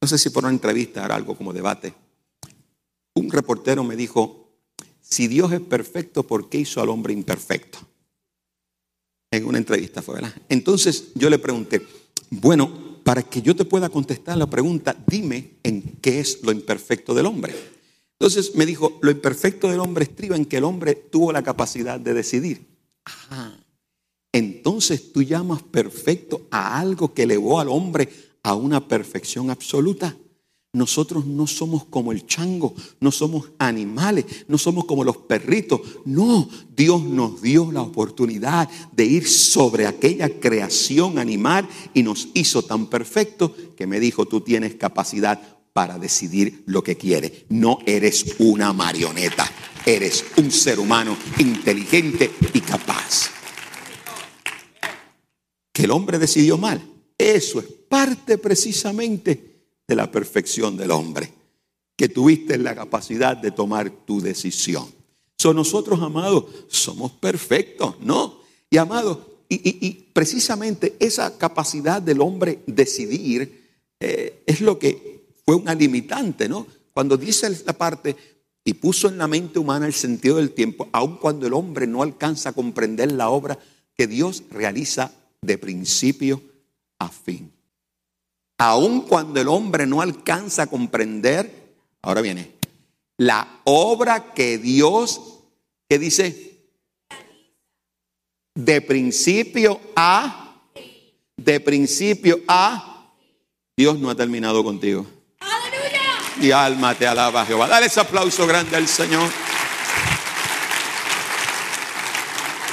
no 0.00 0.08
sé 0.08 0.18
si 0.18 0.30
por 0.30 0.44
una 0.44 0.52
entrevista 0.52 1.04
era 1.04 1.16
algo 1.16 1.36
como 1.36 1.52
debate, 1.52 1.92
un 3.14 3.30
reportero 3.30 3.82
me 3.82 3.96
dijo, 3.96 4.48
si 5.00 5.26
Dios 5.26 5.50
es 5.52 5.60
perfecto, 5.60 6.22
¿por 6.22 6.48
qué 6.48 6.58
hizo 6.58 6.80
al 6.80 6.88
hombre 6.90 7.12
imperfecto? 7.12 7.78
En 9.32 9.44
una 9.46 9.58
entrevista 9.58 10.00
fue, 10.00 10.16
¿verdad? 10.16 10.34
Entonces 10.48 11.08
yo 11.14 11.28
le 11.28 11.40
pregunté, 11.40 11.84
bueno, 12.30 13.00
para 13.02 13.24
que 13.24 13.42
yo 13.42 13.56
te 13.56 13.64
pueda 13.64 13.88
contestar 13.88 14.36
la 14.36 14.48
pregunta, 14.48 14.96
dime 15.06 15.54
en 15.64 15.82
qué 16.00 16.20
es 16.20 16.40
lo 16.44 16.52
imperfecto 16.52 17.14
del 17.14 17.26
hombre. 17.26 17.54
Entonces 18.12 18.54
me 18.54 18.64
dijo, 18.64 18.98
lo 19.02 19.10
imperfecto 19.10 19.68
del 19.68 19.80
hombre 19.80 20.04
estriba 20.04 20.36
en 20.36 20.44
que 20.44 20.58
el 20.58 20.64
hombre 20.64 20.94
tuvo 20.94 21.32
la 21.32 21.42
capacidad 21.42 21.98
de 21.98 22.14
decidir. 22.14 22.64
Ajá 23.04 23.59
entonces 24.32 25.12
tú 25.12 25.22
llamas 25.22 25.62
perfecto 25.62 26.42
a 26.50 26.78
algo 26.78 27.12
que 27.12 27.24
elevó 27.24 27.60
al 27.60 27.68
hombre 27.68 28.08
a 28.42 28.54
una 28.54 28.86
perfección 28.86 29.50
absoluta. 29.50 30.16
nosotros 30.72 31.26
no 31.26 31.48
somos 31.48 31.84
como 31.86 32.12
el 32.12 32.26
chango, 32.26 32.76
no 33.00 33.10
somos 33.10 33.50
animales, 33.58 34.24
no 34.46 34.56
somos 34.56 34.84
como 34.84 35.02
los 35.02 35.16
perritos. 35.16 35.80
No, 36.04 36.48
Dios 36.76 37.02
nos 37.02 37.42
dio 37.42 37.72
la 37.72 37.82
oportunidad 37.82 38.68
de 38.92 39.04
ir 39.04 39.26
sobre 39.28 39.88
aquella 39.88 40.38
creación 40.38 41.18
animal 41.18 41.68
y 41.92 42.04
nos 42.04 42.28
hizo 42.34 42.62
tan 42.62 42.86
perfecto 42.86 43.52
que 43.76 43.88
me 43.88 43.98
dijo, 43.98 44.26
tú 44.26 44.42
tienes 44.42 44.76
capacidad 44.76 45.42
para 45.72 45.98
decidir 45.98 46.62
lo 46.66 46.84
que 46.84 46.96
quieres. 46.96 47.32
No 47.48 47.80
eres 47.84 48.36
una 48.38 48.72
marioneta, 48.72 49.50
eres 49.84 50.24
un 50.36 50.52
ser 50.52 50.78
humano 50.78 51.16
inteligente 51.38 52.30
y 52.54 52.60
capaz. 52.60 53.39
El 55.80 55.92
hombre 55.92 56.18
decidió 56.18 56.58
mal. 56.58 56.78
Eso 57.16 57.58
es 57.58 57.66
parte 57.88 58.36
precisamente 58.36 59.62
de 59.88 59.96
la 59.96 60.10
perfección 60.10 60.76
del 60.76 60.90
hombre, 60.90 61.32
que 61.96 62.10
tuviste 62.10 62.58
la 62.58 62.74
capacidad 62.74 63.34
de 63.34 63.50
tomar 63.50 63.90
tu 63.90 64.20
decisión. 64.20 64.86
Son 65.38 65.56
nosotros, 65.56 66.00
amados, 66.02 66.44
somos 66.68 67.12
perfectos, 67.12 67.96
¿no? 68.00 68.40
Y 68.68 68.76
amados, 68.76 69.18
y, 69.48 70.10
precisamente 70.12 70.96
esa 71.00 71.38
capacidad 71.38 72.00
del 72.00 72.20
hombre 72.20 72.60
decidir 72.66 73.68
eh, 73.98 74.42
es 74.46 74.60
lo 74.60 74.78
que 74.78 75.24
fue 75.46 75.56
una 75.56 75.74
limitante, 75.74 76.46
¿no? 76.46 76.66
Cuando 76.92 77.16
dice 77.16 77.46
esta 77.46 77.72
parte, 77.72 78.16
y 78.64 78.74
puso 78.74 79.08
en 79.08 79.16
la 79.16 79.26
mente 79.26 79.58
humana 79.58 79.86
el 79.86 79.94
sentido 79.94 80.36
del 80.36 80.50
tiempo, 80.50 80.90
aun 80.92 81.16
cuando 81.16 81.46
el 81.46 81.54
hombre 81.54 81.86
no 81.86 82.02
alcanza 82.02 82.50
a 82.50 82.52
comprender 82.52 83.10
la 83.12 83.30
obra 83.30 83.58
que 83.96 84.06
Dios 84.06 84.42
realiza 84.50 85.12
de 85.42 85.58
principio 85.58 86.42
a 86.98 87.08
fin 87.08 87.52
aun 88.60 89.00
cuando 89.00 89.40
el 89.40 89.48
hombre 89.48 89.86
no 89.86 90.02
alcanza 90.02 90.64
a 90.64 90.66
comprender, 90.66 91.74
ahora 92.02 92.20
viene, 92.20 92.52
la 93.16 93.62
obra 93.64 94.34
que 94.34 94.58
Dios, 94.58 95.38
¿qué 95.88 95.98
dice? 95.98 96.58
De 98.54 98.82
principio 98.82 99.80
a, 99.96 100.60
de 101.38 101.58
principio 101.60 102.40
a, 102.48 103.14
Dios 103.74 103.98
no 103.98 104.10
ha 104.10 104.14
terminado 104.14 104.62
contigo. 104.62 105.06
Y 106.38 106.50
alma 106.50 106.94
te 106.94 107.06
alaba 107.06 107.46
Jehová. 107.46 107.66
Dale 107.66 107.86
ese 107.86 108.00
aplauso 108.00 108.46
grande 108.46 108.76
al 108.76 108.88
Señor. 108.88 109.30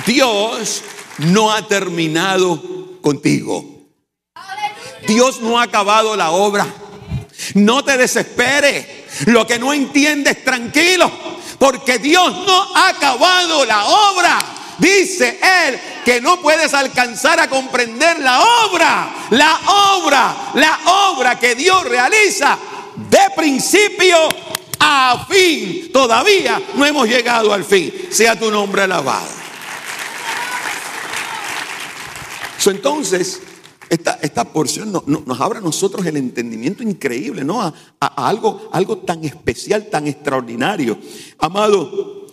Dios 0.05 0.83
no 1.19 1.51
ha 1.51 1.67
terminado 1.67 2.61
contigo. 3.01 3.65
Dios 5.07 5.41
no 5.41 5.59
ha 5.59 5.63
acabado 5.63 6.15
la 6.15 6.31
obra. 6.31 6.67
No 7.53 7.83
te 7.83 7.97
desesperes. 7.97 8.85
Lo 9.27 9.47
que 9.47 9.57
no 9.57 9.73
entiendes, 9.73 10.43
tranquilo. 10.43 11.09
Porque 11.57 11.97
Dios 11.97 12.45
no 12.45 12.75
ha 12.75 12.89
acabado 12.89 13.65
la 13.65 13.85
obra. 13.85 14.39
Dice 14.77 15.39
Él 15.41 15.79
que 16.05 16.21
no 16.21 16.39
puedes 16.41 16.73
alcanzar 16.73 17.39
a 17.39 17.49
comprender 17.49 18.19
la 18.19 18.41
obra. 18.65 19.09
La 19.31 19.59
obra, 19.95 20.35
la 20.53 20.79
obra 21.11 21.39
que 21.39 21.55
Dios 21.55 21.83
realiza 21.85 22.57
de 22.95 23.19
principio 23.35 24.17
a 24.79 25.25
fin. 25.27 25.89
Todavía 25.91 26.61
no 26.75 26.85
hemos 26.85 27.07
llegado 27.07 27.53
al 27.53 27.63
fin. 27.63 27.91
Sea 28.11 28.37
tu 28.37 28.51
nombre 28.51 28.83
alabado. 28.83 29.36
Entonces, 32.71 33.41
esta, 33.89 34.51
porción 34.51 34.91
nos 34.91 35.41
abre 35.41 35.59
a 35.59 35.61
nosotros 35.61 36.05
el 36.05 36.17
entendimiento 36.17 36.83
increíble, 36.83 37.43
¿no? 37.43 37.61
A, 37.61 37.73
algo, 38.27 38.69
algo 38.73 38.97
tan 38.99 39.23
especial, 39.23 39.89
tan 39.89 40.07
extraordinario. 40.07 40.97
Amado, 41.37 42.27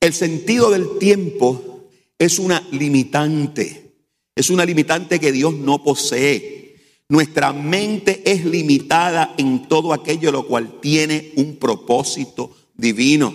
el 0.00 0.12
sentido 0.12 0.70
del 0.70 0.98
tiempo 0.98 1.88
es 2.18 2.38
una 2.38 2.66
limitante. 2.72 3.92
Es 4.34 4.50
una 4.50 4.64
limitante 4.64 5.20
que 5.20 5.32
Dios 5.32 5.54
no 5.54 5.82
posee. 5.82 6.76
Nuestra 7.08 7.52
mente 7.52 8.22
es 8.24 8.44
limitada 8.44 9.34
en 9.38 9.68
todo 9.68 9.92
aquello 9.92 10.30
lo 10.30 10.46
cual 10.46 10.80
tiene 10.80 11.32
un 11.36 11.56
propósito 11.56 12.54
divino. 12.74 13.32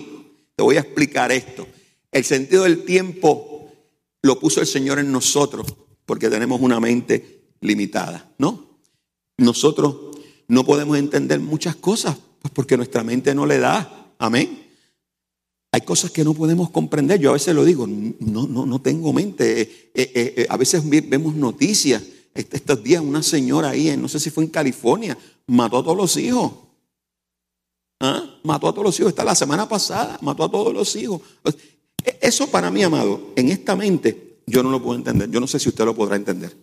Te 0.54 0.62
voy 0.62 0.76
a 0.76 0.80
explicar 0.80 1.32
esto. 1.32 1.66
El 2.12 2.24
sentido 2.24 2.64
del 2.64 2.84
tiempo 2.84 3.72
lo 4.22 4.38
puso 4.38 4.60
el 4.60 4.66
Señor 4.66 4.98
en 4.98 5.10
nosotros 5.10 5.66
porque 6.06 6.30
tenemos 6.30 6.60
una 6.60 6.80
mente 6.80 7.42
limitada, 7.60 8.30
¿no? 8.38 8.78
Nosotros 9.38 9.96
no 10.48 10.64
podemos 10.64 10.98
entender 10.98 11.40
muchas 11.40 11.76
cosas 11.76 12.16
pues 12.44 12.52
porque 12.52 12.76
nuestra 12.76 13.02
mente 13.02 13.34
no 13.34 13.46
le 13.46 13.58
da. 13.58 14.12
Amén. 14.18 14.64
Hay 15.72 15.80
cosas 15.80 16.10
que 16.10 16.22
no 16.22 16.34
podemos 16.34 16.68
comprender. 16.68 17.18
Yo 17.18 17.30
a 17.30 17.32
veces 17.32 17.54
lo 17.54 17.64
digo, 17.64 17.86
no, 17.86 18.46
no, 18.46 18.66
no 18.66 18.80
tengo 18.80 19.12
mente. 19.14 19.62
Eh, 19.62 19.90
eh, 19.94 20.34
eh, 20.36 20.46
a 20.48 20.56
veces 20.58 20.82
vemos 20.88 21.34
noticias. 21.34 22.02
Estos 22.34 22.82
días 22.82 23.02
una 23.02 23.22
señora 23.22 23.70
ahí, 23.70 23.96
no 23.96 24.08
sé 24.08 24.20
si 24.20 24.28
fue 24.28 24.44
en 24.44 24.50
California, 24.50 25.16
mató 25.46 25.78
a 25.78 25.82
todos 25.84 25.96
los 25.96 26.16
hijos. 26.18 26.52
¿Ah? 28.00 28.38
Mató 28.42 28.68
a 28.68 28.72
todos 28.72 28.84
los 28.84 29.00
hijos. 29.00 29.08
Está 29.10 29.24
la 29.24 29.34
semana 29.34 29.66
pasada, 29.66 30.18
mató 30.20 30.44
a 30.44 30.50
todos 30.50 30.74
los 30.74 30.94
hijos. 30.96 31.22
E, 32.04 32.18
eso 32.20 32.46
para 32.48 32.70
mí, 32.70 32.82
amado, 32.82 33.32
en 33.36 33.48
esta 33.48 33.74
mente, 33.74 34.23
yo 34.46 34.62
no 34.62 34.70
lo 34.70 34.82
puedo 34.82 34.98
entender. 34.98 35.30
Yo 35.30 35.40
no 35.40 35.46
sé 35.46 35.58
si 35.58 35.68
usted 35.68 35.84
lo 35.84 35.94
podrá 35.94 36.16
entender 36.16 36.54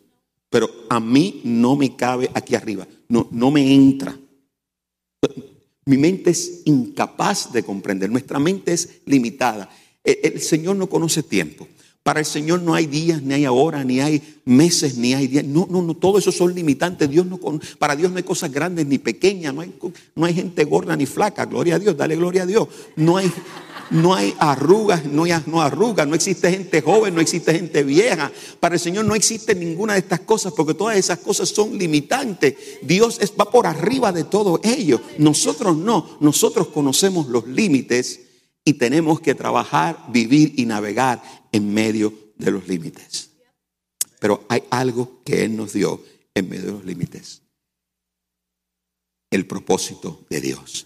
pero 0.51 0.69
a 0.89 0.99
mí 0.99 1.39
no 1.45 1.77
me 1.77 1.95
cabe 1.95 2.29
aquí 2.33 2.55
arriba, 2.55 2.85
no, 3.07 3.27
no 3.31 3.49
me 3.51 3.73
entra. 3.73 4.19
Mi 5.85 5.97
mente 5.97 6.29
es 6.29 6.63
incapaz 6.65 7.53
de 7.53 7.63
comprender, 7.63 8.11
nuestra 8.11 8.37
mente 8.37 8.73
es 8.73 9.01
limitada. 9.05 9.69
El, 10.03 10.17
el 10.23 10.41
Señor 10.41 10.75
no 10.75 10.87
conoce 10.87 11.23
tiempo. 11.23 11.67
Para 12.03 12.19
el 12.19 12.25
Señor 12.25 12.61
no 12.63 12.73
hay 12.73 12.85
días, 12.85 13.21
ni 13.21 13.33
hay 13.33 13.45
horas, 13.45 13.85
ni 13.85 14.01
hay 14.01 14.21
meses, 14.43 14.97
ni 14.97 15.13
hay 15.13 15.27
días. 15.27 15.45
No, 15.45 15.67
no, 15.69 15.81
no, 15.81 15.93
todo 15.93 16.17
eso 16.17 16.33
son 16.33 16.53
limitantes. 16.53 17.09
Dios 17.09 17.25
no, 17.27 17.39
para 17.79 17.95
Dios 17.95 18.11
no 18.11 18.17
hay 18.17 18.23
cosas 18.23 18.51
grandes 18.51 18.87
ni 18.87 18.97
pequeñas, 18.97 19.53
no 19.53 19.61
hay, 19.61 19.73
no 20.15 20.25
hay 20.25 20.33
gente 20.33 20.65
gorda 20.65 20.97
ni 20.97 21.05
flaca. 21.05 21.45
Gloria 21.45 21.75
a 21.75 21.79
Dios, 21.79 21.95
dale 21.95 22.17
gloria 22.17 22.43
a 22.43 22.45
Dios. 22.45 22.67
No 22.97 23.17
hay, 23.17 23.31
no 23.91 24.15
hay 24.15 24.33
arrugas, 24.39 25.05
no 25.05 25.25
hay 25.25 25.33
no 25.45 25.61
arrugas, 25.61 26.07
no 26.07 26.15
existe 26.15 26.49
gente 26.49 26.81
joven, 26.81 27.13
no 27.13 27.21
existe 27.21 27.53
gente 27.53 27.83
vieja. 27.83 28.31
Para 28.59 28.75
el 28.75 28.81
Señor 28.81 29.05
no 29.05 29.15
existe 29.15 29.53
ninguna 29.53 29.93
de 29.93 29.99
estas 29.99 30.21
cosas 30.21 30.53
porque 30.53 30.73
todas 30.73 30.97
esas 30.97 31.19
cosas 31.19 31.49
son 31.49 31.77
limitantes. 31.77 32.55
Dios 32.81 33.19
va 33.39 33.51
por 33.51 33.67
arriba 33.67 34.11
de 34.11 34.23
todo 34.23 34.59
ello. 34.63 35.01
Nosotros 35.17 35.75
no, 35.75 36.17
nosotros 36.21 36.67
conocemos 36.69 37.27
los 37.27 37.47
límites 37.47 38.21
y 38.63 38.73
tenemos 38.73 39.19
que 39.19 39.35
trabajar, 39.35 40.05
vivir 40.09 40.53
y 40.55 40.65
navegar 40.65 41.21
en 41.51 41.73
medio 41.73 42.13
de 42.37 42.51
los 42.51 42.67
límites. 42.67 43.31
Pero 44.19 44.45
hay 44.47 44.63
algo 44.69 45.21
que 45.25 45.43
Él 45.43 45.57
nos 45.57 45.73
dio 45.73 46.01
en 46.33 46.47
medio 46.47 46.65
de 46.65 46.71
los 46.71 46.85
límites. 46.85 47.41
El 49.29 49.45
propósito 49.47 50.21
de 50.29 50.39
Dios. 50.39 50.85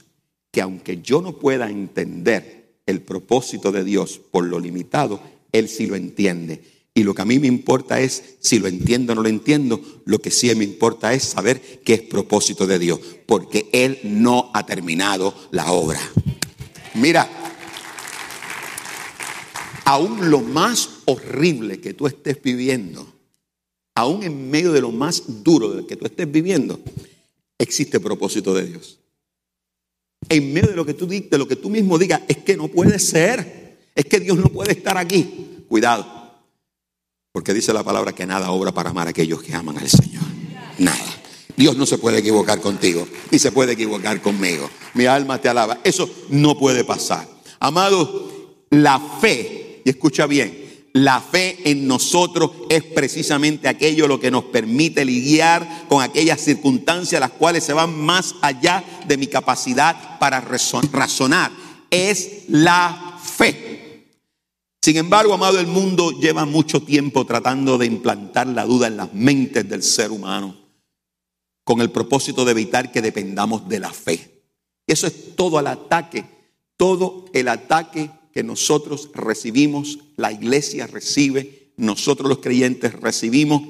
Que 0.52 0.62
aunque 0.62 1.02
yo 1.02 1.22
no 1.22 1.38
pueda 1.38 1.70
entender 1.70 2.65
el 2.86 3.02
propósito 3.02 3.72
de 3.72 3.84
Dios 3.84 4.22
por 4.32 4.46
lo 4.46 4.60
limitado, 4.60 5.22
Él 5.52 5.70
sí 5.70 5.88
lo 5.88 5.96
entiende. 5.96 6.76
Y 6.98 7.04
lo 7.04 7.14
que 7.14 7.24
a 7.24 7.26
mí 7.26 7.40
me 7.40 7.48
importa 7.48 8.00
es 8.00 8.38
si 8.40 8.58
lo 8.58 8.68
entiendo 8.68 9.12
o 9.12 9.16
no 9.16 9.24
lo 9.24 9.28
entiendo. 9.28 9.82
Lo 10.06 10.20
que 10.20 10.32
sí 10.32 10.54
me 10.56 10.64
importa 10.64 11.14
es 11.14 11.24
saber 11.24 11.82
qué 11.84 11.96
es 11.96 12.02
propósito 12.02 12.66
de 12.66 12.80
Dios. 12.80 13.00
Porque 13.26 13.70
Él 13.74 14.00
no 14.04 14.50
ha 14.54 14.66
terminado 14.66 15.36
la 15.52 15.74
obra. 15.74 16.00
Mira, 16.94 17.30
aún 19.84 20.30
lo 20.30 20.40
más 20.40 20.90
horrible 21.04 21.82
que 21.82 21.94
tú 21.94 22.08
estés 22.08 22.42
viviendo, 22.42 23.06
aún 23.94 24.24
en 24.24 24.50
medio 24.50 24.72
de 24.72 24.80
lo 24.80 24.92
más 24.92 25.44
duro 25.44 25.86
que 25.86 25.98
tú 25.98 26.06
estés 26.06 26.32
viviendo, 26.32 26.80
existe 27.58 28.00
propósito 28.00 28.54
de 28.54 28.68
Dios. 28.68 29.00
En 30.30 30.54
medio 30.54 30.70
de 30.70 30.76
lo 30.76 30.86
que 30.86 30.94
tú 30.94 31.08
de 31.08 31.38
lo 31.38 31.48
que 31.48 31.56
tú 31.56 31.70
mismo 31.70 31.98
digas, 31.98 32.22
es 32.28 32.38
que 32.38 32.58
no 32.58 32.68
puede 32.68 33.00
ser, 33.00 33.78
es 33.94 34.06
que 34.06 34.20
Dios 34.20 34.38
no 34.38 34.50
puede 34.50 34.74
estar 34.74 34.98
aquí. 34.98 35.64
Cuidado, 35.68 36.06
porque 37.32 37.54
dice 37.54 37.74
la 37.74 37.84
palabra 37.84 38.14
que 38.14 38.26
nada 38.26 38.52
obra 38.52 38.72
para 38.72 38.92
amar 38.92 39.08
a 39.08 39.10
aquellos 39.12 39.42
que 39.42 39.54
aman 39.54 39.78
al 39.78 39.90
Señor. 39.90 40.24
Nada. 40.78 41.16
Dios 41.58 41.78
no 41.78 41.86
se 41.86 41.98
puede 41.98 42.20
equivocar 42.20 42.60
contigo, 42.60 43.08
ni 43.32 43.40
se 43.40 43.52
puede 43.52 43.74
equivocar 43.74 44.22
conmigo. 44.22 44.70
Mi 44.94 45.06
alma 45.06 45.40
te 45.40 45.48
alaba. 45.48 45.80
Eso 45.84 46.10
no 46.30 46.58
puede 46.58 46.84
pasar. 46.84 47.28
Amado, 47.60 48.64
la 48.70 49.00
fe 49.22 49.82
y 49.86 49.90
escucha 49.90 50.28
bien, 50.28 50.65
la 50.96 51.20
fe 51.20 51.70
en 51.70 51.90
nosotros 51.90 52.52
es 52.70 52.82
precisamente 52.82 53.68
aquello 53.68 54.08
lo 54.08 54.18
que 54.18 54.32
nos 54.32 54.46
permite 54.46 55.04
lidiar 55.04 55.88
con 55.90 56.02
aquellas 56.02 56.40
circunstancias 56.40 57.20
las 57.20 57.32
cuales 57.32 57.66
se 57.66 57.74
van 57.74 58.00
más 58.00 58.34
allá 58.42 58.82
de 59.06 59.18
mi 59.18 59.28
capacidad 59.28 60.18
para 60.20 60.40
razonar. 60.40 61.52
Es 61.90 62.46
la 62.48 63.20
fe. 63.22 64.08
Sin 64.82 64.96
embargo, 64.96 65.34
amado, 65.34 65.60
el 65.60 65.68
mundo 65.68 66.12
lleva 66.12 66.46
mucho 66.46 66.82
tiempo 66.82 67.26
tratando 67.26 67.78
de 67.78 67.88
implantar 67.88 68.48
la 68.48 68.64
duda 68.64 68.88
en 68.88 68.96
las 68.96 69.14
mentes 69.14 69.68
del 69.68 69.84
ser 69.84 70.12
humano. 70.12 70.56
con 71.66 71.82
el 71.82 71.90
propósito 71.92 72.46
de 72.46 72.52
evitar 72.52 72.92
que 72.92 73.02
dependamos 73.02 73.68
de 73.68 73.80
la 73.80 73.92
fe. 73.92 74.44
Eso 74.86 75.08
es 75.08 75.36
todo 75.36 75.60
el 75.60 75.68
ataque, 75.68 76.24
todo 76.78 77.26
el 77.34 77.48
ataque 77.48 78.12
que 78.36 78.44
nosotros 78.44 79.10
recibimos, 79.14 80.00
la 80.18 80.34
iglesia 80.34 80.88
recibe, 80.88 81.72
nosotros 81.78 82.28
los 82.28 82.40
creyentes 82.40 82.92
recibimos, 82.92 83.62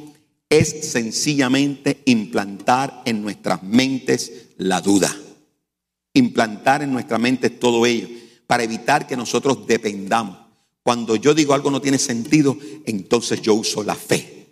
es 0.50 0.92
sencillamente 0.92 2.02
implantar 2.06 3.04
en 3.06 3.22
nuestras 3.22 3.62
mentes 3.62 4.48
la 4.58 4.82
duda. 4.82 5.16
Implantar 6.14 6.82
en 6.82 6.92
nuestra 6.92 7.20
mente 7.20 7.52
todo 7.52 7.86
ello 7.86 8.08
para 8.48 8.64
evitar 8.64 9.06
que 9.06 9.16
nosotros 9.16 9.68
dependamos. 9.68 10.36
Cuando 10.82 11.16
yo 11.16 11.36
digo 11.36 11.54
algo 11.54 11.70
no 11.70 11.80
tiene 11.80 12.00
sentido, 12.00 12.58
entonces 12.88 13.44
yo 13.44 13.54
uso 13.54 13.84
la 13.84 13.96
fe. 13.96 14.48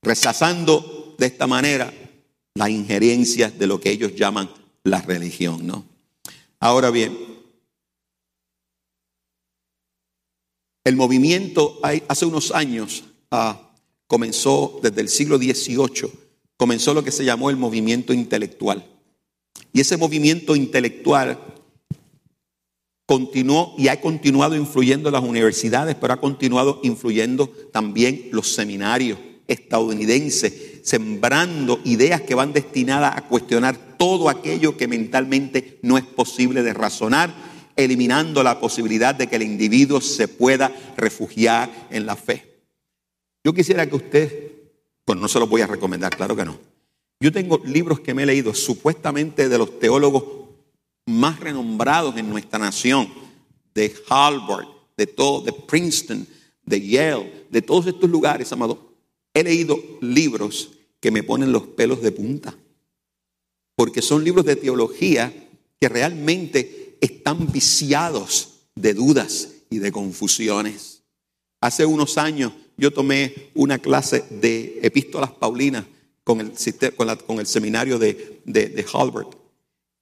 Rechazando 0.00 1.14
de 1.18 1.26
esta 1.26 1.46
manera 1.46 1.92
las 2.54 2.70
injerencias 2.70 3.58
de 3.58 3.66
lo 3.66 3.78
que 3.80 3.90
ellos 3.90 4.14
llaman 4.14 4.48
la 4.82 5.02
religión, 5.02 5.66
¿no? 5.66 5.84
Ahora 6.58 6.90
bien, 6.90 7.29
el 10.90 10.96
movimiento 10.96 11.78
hace 12.08 12.26
unos 12.26 12.50
años 12.50 13.04
ah, 13.30 13.70
comenzó 14.08 14.80
desde 14.82 15.00
el 15.00 15.08
siglo 15.08 15.38
XVIII, 15.38 16.10
comenzó 16.56 16.92
lo 16.94 17.04
que 17.04 17.12
se 17.12 17.24
llamó 17.24 17.48
el 17.48 17.56
movimiento 17.56 18.12
intelectual. 18.12 18.84
Y 19.72 19.80
ese 19.80 19.96
movimiento 19.96 20.56
intelectual 20.56 21.38
continuó 23.06 23.74
y 23.78 23.86
ha 23.86 24.00
continuado 24.00 24.56
influyendo 24.56 25.08
en 25.08 25.12
las 25.12 25.22
universidades, 25.22 25.94
pero 25.94 26.12
ha 26.12 26.20
continuado 26.20 26.80
influyendo 26.82 27.48
también 27.72 28.28
los 28.32 28.52
seminarios 28.52 29.18
estadounidenses, 29.46 30.80
sembrando 30.82 31.80
ideas 31.84 32.22
que 32.22 32.34
van 32.34 32.52
destinadas 32.52 33.16
a 33.16 33.22
cuestionar 33.28 33.96
todo 33.96 34.28
aquello 34.28 34.76
que 34.76 34.88
mentalmente 34.88 35.78
no 35.82 35.98
es 35.98 36.04
posible 36.04 36.64
de 36.64 36.72
razonar, 36.72 37.49
eliminando 37.84 38.42
la 38.42 38.60
posibilidad 38.60 39.14
de 39.14 39.26
que 39.26 39.36
el 39.36 39.42
individuo 39.42 40.00
se 40.00 40.28
pueda 40.28 40.72
refugiar 40.96 41.88
en 41.90 42.06
la 42.06 42.16
fe. 42.16 42.60
Yo 43.44 43.52
quisiera 43.52 43.88
que 43.88 43.96
usted, 43.96 44.52
pues 45.04 45.18
no 45.18 45.28
se 45.28 45.38
los 45.38 45.48
voy 45.48 45.62
a 45.62 45.66
recomendar, 45.66 46.16
claro 46.16 46.36
que 46.36 46.44
no. 46.44 46.58
Yo 47.20 47.32
tengo 47.32 47.60
libros 47.64 48.00
que 48.00 48.14
me 48.14 48.22
he 48.22 48.26
leído 48.26 48.54
supuestamente 48.54 49.48
de 49.48 49.58
los 49.58 49.78
teólogos 49.78 50.24
más 51.06 51.40
renombrados 51.40 52.16
en 52.16 52.28
nuestra 52.30 52.58
nación, 52.58 53.08
de 53.74 53.94
Harvard, 54.08 54.66
de 54.96 55.06
todo, 55.06 55.42
de 55.42 55.52
Princeton, 55.52 56.26
de 56.64 56.80
Yale, 56.80 57.46
de 57.50 57.62
todos 57.62 57.86
estos 57.86 58.08
lugares, 58.08 58.52
amado, 58.52 58.94
he 59.34 59.42
leído 59.42 59.78
libros 60.00 60.72
que 61.00 61.10
me 61.10 61.22
ponen 61.22 61.52
los 61.52 61.62
pelos 61.62 62.02
de 62.02 62.12
punta, 62.12 62.56
porque 63.74 64.02
son 64.02 64.24
libros 64.24 64.44
de 64.44 64.56
teología 64.56 65.32
que 65.80 65.88
realmente 65.88 66.89
están 67.00 67.50
viciados 67.50 68.60
de 68.74 68.94
dudas 68.94 69.48
y 69.70 69.78
de 69.78 69.92
confusiones. 69.92 71.02
Hace 71.60 71.86
unos 71.86 72.18
años 72.18 72.52
yo 72.76 72.92
tomé 72.92 73.50
una 73.54 73.78
clase 73.78 74.24
de 74.30 74.80
epístolas 74.82 75.30
paulinas 75.30 75.84
con 76.24 76.40
el, 76.40 76.52
con 77.26 77.40
el 77.40 77.46
seminario 77.46 77.98
de, 77.98 78.40
de, 78.44 78.68
de 78.68 78.86
Harvard. 78.92 79.28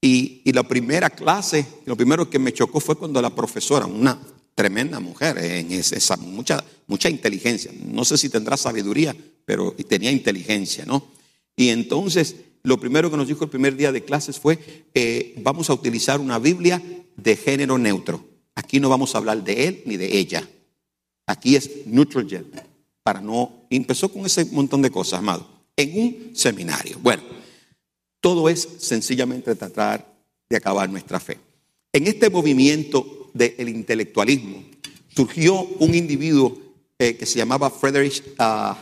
Y, 0.01 0.53
la 0.53 0.63
primera 0.63 1.11
clase, 1.11 1.67
lo 1.85 1.97
primero 1.97 2.31
que 2.31 2.39
me 2.39 2.53
chocó 2.53 2.81
fue 2.81 2.97
cuando 2.97 3.21
la 3.21 3.35
profesora, 3.35 3.87
una 3.87 4.19
tremenda 4.55 5.01
mujer, 5.01 5.39
en 5.39 5.71
esa, 5.73 6.17
mucha, 6.17 6.65
mucha 6.87 7.09
inteligencia, 7.09 7.73
no 7.85 8.05
sé 8.05 8.17
si 8.17 8.29
tendrá 8.29 8.57
sabiduría, 8.57 9.15
pero 9.45 9.73
tenía 9.89 10.11
inteligencia, 10.11 10.85
¿no? 10.85 11.09
Y 11.57 11.69
entonces 11.69 12.37
lo 12.62 12.79
primero 12.79 13.11
que 13.11 13.16
nos 13.16 13.29
dijo 13.29 13.44
el 13.44 13.51
primer 13.51 13.77
día 13.77 13.92
de 13.92 14.05
clases 14.05 14.38
fue, 14.38 14.87
eh, 14.94 15.35
vamos 15.38 15.71
a 15.71 15.75
utilizar 15.75 16.21
una 16.21 16.38
Biblia 16.38 16.83
de 17.16 17.37
género 17.37 17.79
neutro. 17.79 18.25
Aquí 18.55 18.81
no 18.81 18.88
vamos 18.88 19.14
a 19.14 19.18
hablar 19.18 19.44
de 19.44 19.68
él 19.68 19.83
ni 19.87 19.97
de 19.97 20.18
ella. 20.18 20.49
Aquí 21.27 21.57
es 21.57 21.87
neutral 21.87 22.47
para 23.03 23.21
no... 23.21 23.66
empezó 23.71 24.11
con 24.11 24.27
ese 24.27 24.44
montón 24.47 24.83
de 24.83 24.90
cosas, 24.90 25.21
amado, 25.21 25.49
en 25.77 25.99
un 25.99 26.37
seminario. 26.37 26.99
Bueno, 27.01 27.23
todo 28.21 28.49
es 28.49 28.68
sencillamente 28.79 29.55
tratar 29.55 30.07
de 30.49 30.57
acabar 30.57 30.90
nuestra 30.90 31.21
fe. 31.21 31.38
En 31.92 32.07
este 32.07 32.29
movimiento 32.29 33.31
del 33.33 33.68
intelectualismo 33.68 34.62
surgió 35.14 35.62
un 35.79 35.94
individuo 35.94 36.59
eh, 36.99 37.16
que 37.16 37.27
se 37.27 37.38
llamaba 37.38 37.71
Friedrich 37.71 38.23
uh, 38.38 38.75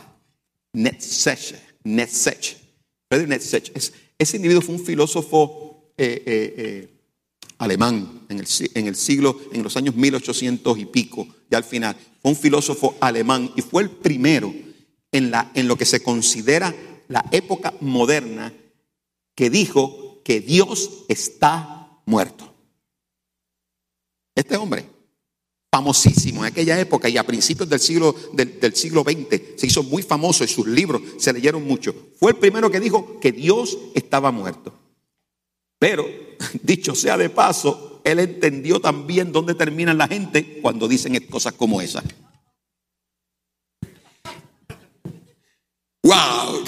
Nietzsche. 0.73 1.55
Friedrich 3.09 3.71
ese 4.17 4.37
individuo 4.37 4.61
fue 4.61 4.75
un 4.75 4.85
filósofo 4.85 5.91
eh, 5.97 6.23
eh, 6.25 6.89
alemán 7.59 8.25
en 8.29 8.39
el, 8.39 8.95
siglo, 8.95 9.39
en 9.51 9.63
los 9.63 9.77
años 9.77 9.95
1800 9.95 10.77
y 10.77 10.85
pico, 10.85 11.27
y 11.49 11.55
al 11.55 11.63
final. 11.63 11.95
Fue 12.21 12.31
un 12.31 12.37
filósofo 12.37 12.95
alemán 12.99 13.51
y 13.55 13.61
fue 13.61 13.83
el 13.83 13.89
primero 13.89 14.53
en 15.11 15.67
lo 15.67 15.75
que 15.77 15.85
se 15.85 16.01
considera 16.03 16.75
la 17.07 17.25
época 17.31 17.73
moderna 17.79 18.53
que 19.35 19.49
dijo 19.49 20.21
que 20.23 20.41
Dios 20.41 21.05
está 21.07 22.01
muerto. 22.05 22.53
Este 24.35 24.57
hombre, 24.57 24.85
famosísimo 25.77 26.41
en 26.41 26.51
aquella 26.51 26.79
época 26.79 27.07
y 27.07 27.17
a 27.17 27.23
principios 27.23 27.69
del 27.69 27.79
siglo, 27.79 28.15
del, 28.33 28.75
siglo 28.75 29.03
XX, 29.03 29.41
se 29.57 29.67
hizo 29.67 29.83
muy 29.83 30.01
famoso 30.01 30.43
y 30.43 30.47
sus 30.47 30.65
libros 30.65 31.03
se 31.19 31.31
leyeron 31.31 31.63
mucho. 31.63 31.93
Fue 32.19 32.31
el 32.31 32.37
primero 32.37 32.71
que 32.71 32.79
dijo 32.79 33.19
que 33.19 33.31
Dios 33.31 33.77
estaba 33.93 34.31
muerto. 34.31 34.73
Pero, 35.77 36.03
dicho 36.63 36.95
sea 36.95 37.15
de 37.15 37.29
paso, 37.29 38.01
él 38.03 38.17
entendió 38.19 38.79
también 38.79 39.31
dónde 39.31 39.53
termina 39.53 39.93
la 39.93 40.07
gente 40.07 40.59
cuando 40.63 40.87
dicen 40.87 41.15
cosas 41.29 41.53
como 41.53 41.79
esas. 41.79 42.03
¡Wow! 46.01 46.63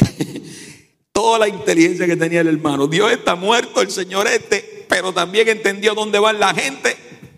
toda 1.12 1.40
la 1.40 1.48
inteligencia 1.48 2.06
que 2.06 2.16
tenía 2.16 2.42
el 2.42 2.48
hermano. 2.48 2.86
Dios 2.86 3.12
está 3.12 3.34
muerto, 3.36 3.82
el 3.82 3.90
Señor 3.90 4.28
este, 4.28 4.86
pero 4.88 5.12
también 5.12 5.50
entendió 5.50 5.96
dónde 5.96 6.20
va 6.20 6.32
la 6.32 6.54
gente, 6.54 6.96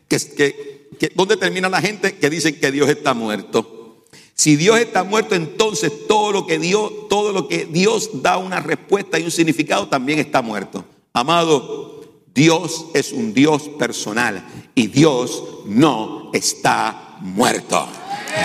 que, 0.10 0.17
que, 0.36 0.70
dónde 1.15 1.37
termina 1.37 1.69
la 1.69 1.81
gente 1.81 2.17
que 2.17 2.29
dicen 2.29 2.59
que 2.59 2.71
Dios 2.71 2.89
está 2.89 3.13
muerto. 3.13 4.05
Si 4.33 4.55
Dios 4.55 4.79
está 4.79 5.03
muerto, 5.03 5.35
entonces 5.35 6.07
todo 6.07 6.31
lo 6.31 6.47
que 6.47 6.59
Dios, 6.59 6.91
todo 7.09 7.31
lo 7.31 7.47
que 7.47 7.65
Dios 7.65 8.09
da 8.21 8.37
una 8.37 8.59
respuesta 8.59 9.19
y 9.19 9.23
un 9.23 9.31
significado 9.31 9.87
también 9.87 10.19
está 10.19 10.41
muerto. 10.41 10.83
Amado, 11.13 12.01
Dios 12.33 12.85
es 12.93 13.11
un 13.11 13.33
Dios 13.33 13.69
personal 13.77 14.43
y 14.73 14.87
Dios 14.87 15.43
no 15.65 16.31
está 16.33 17.17
muerto. 17.19 17.87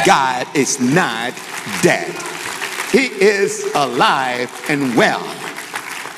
God 0.04 0.46
is 0.54 0.80
not 0.80 1.32
dead. 1.82 2.12
He 2.92 3.06
is 3.20 3.64
alive 3.74 4.50
and 4.68 4.96
well. 4.96 5.20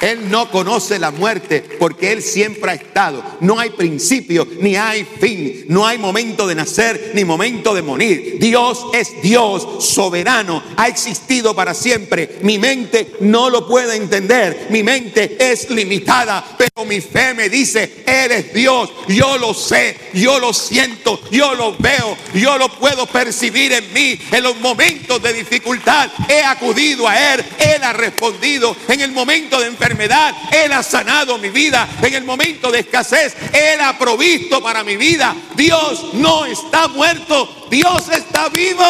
Él 0.01 0.31
no 0.31 0.51
conoce 0.51 0.99
la 0.99 1.11
muerte 1.11 1.65
porque 1.79 2.13
Él 2.13 2.23
siempre 2.23 2.71
ha 2.71 2.75
estado. 2.75 3.23
No 3.41 3.59
hay 3.59 3.71
principio 3.71 4.47
ni 4.61 4.77
hay 4.77 5.05
fin. 5.05 5.65
No 5.69 5.87
hay 5.87 5.99
momento 5.99 6.47
de 6.47 6.55
nacer 6.55 7.13
ni 7.15 7.25
momento 7.25 7.75
de 7.75 7.83
morir. 7.83 8.37
Dios 8.39 8.87
es 8.93 9.21
Dios 9.23 9.85
soberano. 9.85 10.63
Ha 10.77 10.89
existido 10.89 11.55
para 11.55 11.75
siempre. 11.75 12.39
Mi 12.43 12.59
mente 12.59 13.15
no 13.21 13.51
lo 13.51 13.67
puede 13.67 13.97
entender. 13.97 14.69
Mi 14.71 14.83
mente 14.83 15.37
es 15.39 15.69
limitada. 15.71 16.45
Pero 16.57 16.87
mi 16.87 17.01
fe 17.01 17.35
me 17.35 17.49
dice, 17.49 18.05
Él 18.07 18.31
es 18.31 18.55
Dios. 18.55 18.91
Yo 19.09 19.37
lo 19.39 19.53
sé. 19.53 19.97
Yo 20.15 20.39
lo 20.39 20.53
siento. 20.53 21.21
Yo 21.31 21.55
lo 21.55 21.77
veo. 21.77 22.17
Yo 22.35 22.57
lo 22.57 22.69
puedo 22.69 23.07
percibir 23.07 23.73
en 23.73 23.93
mí. 23.93 24.19
En 24.31 24.45
los 24.45 24.59
momentos 24.61 25.21
de 25.23 25.33
dificultad 25.33 26.09
he 26.29 26.43
acudido 26.43 27.09
a 27.09 27.35
Él. 27.35 27.45
Él 27.59 27.83
ha 27.83 27.93
respondido. 27.93 28.77
En 28.87 29.01
el 29.01 29.11
momento 29.11 29.59
de 29.59 29.67
enfermedad 29.67 29.88
enfermedad, 29.89 30.35
Él 30.53 30.73
ha 30.73 30.83
sanado 30.83 31.39
mi 31.39 31.49
vida. 31.49 31.89
En 32.03 32.15
el 32.15 32.25
momento 32.25 32.71
de 32.71 32.81
escasez, 32.81 33.35
Él 33.53 33.81
ha 33.81 33.97
provisto 33.97 34.63
para 34.63 34.85
mi 34.85 34.97
vida. 34.97 35.35
Dios 35.55 36.15
no 36.15 36.45
está 36.45 36.89
muerto, 36.89 37.67
Dios 37.71 38.09
está 38.11 38.49
vivo. 38.51 38.85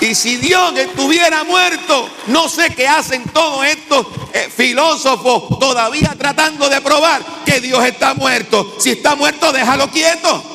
Y 0.00 0.14
si 0.14 0.36
Dios 0.36 0.76
estuviera 0.76 1.44
muerto, 1.44 2.08
no 2.26 2.48
sé 2.48 2.70
qué 2.74 2.86
hacen 2.86 3.24
todos 3.28 3.64
estos 3.64 4.06
eh, 4.32 4.50
filósofos 4.54 5.58
todavía 5.58 6.14
tratando 6.18 6.68
de 6.68 6.80
probar 6.80 7.22
que 7.44 7.60
Dios 7.60 7.84
está 7.84 8.14
muerto. 8.14 8.76
Si 8.78 8.90
está 8.90 9.14
muerto, 9.14 9.52
déjalo 9.52 9.90
quieto. 9.90 10.52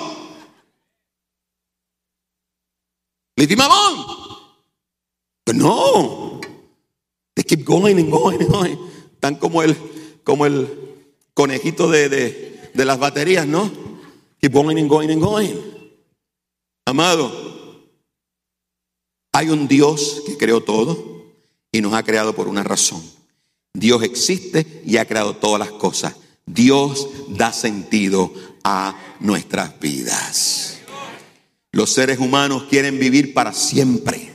Litimamón. 3.36 4.05
Pues 5.43 5.57
no. 5.57 6.31
Keep 7.51 7.65
going 7.65 7.99
and 7.99 8.09
going 8.09 8.39
and 8.39 8.49
going. 8.49 8.77
Tan 9.19 9.35
como 9.35 9.61
el, 9.61 9.75
como 10.23 10.45
el 10.45 10.69
conejito 11.33 11.91
de, 11.91 12.07
de, 12.07 12.71
de 12.73 12.85
las 12.85 12.97
baterías, 12.97 13.45
¿no? 13.45 13.69
Keep 14.39 14.53
going 14.53 14.77
and 14.77 14.89
going 14.89 15.09
and 15.09 15.21
going. 15.21 15.57
Amado, 16.85 17.29
hay 19.33 19.49
un 19.49 19.67
Dios 19.67 20.23
que 20.25 20.37
creó 20.37 20.63
todo 20.63 21.33
y 21.73 21.81
nos 21.81 21.93
ha 21.93 22.03
creado 22.03 22.33
por 22.33 22.47
una 22.47 22.63
razón. 22.63 23.03
Dios 23.73 24.01
existe 24.03 24.81
y 24.85 24.95
ha 24.95 25.05
creado 25.05 25.35
todas 25.35 25.59
las 25.59 25.71
cosas. 25.77 26.15
Dios 26.45 27.09
da 27.27 27.51
sentido 27.51 28.33
a 28.63 28.97
nuestras 29.19 29.77
vidas. 29.77 30.79
Los 31.73 31.91
seres 31.91 32.17
humanos 32.17 32.67
quieren 32.69 32.97
vivir 32.97 33.33
para 33.33 33.51
siempre 33.51 34.31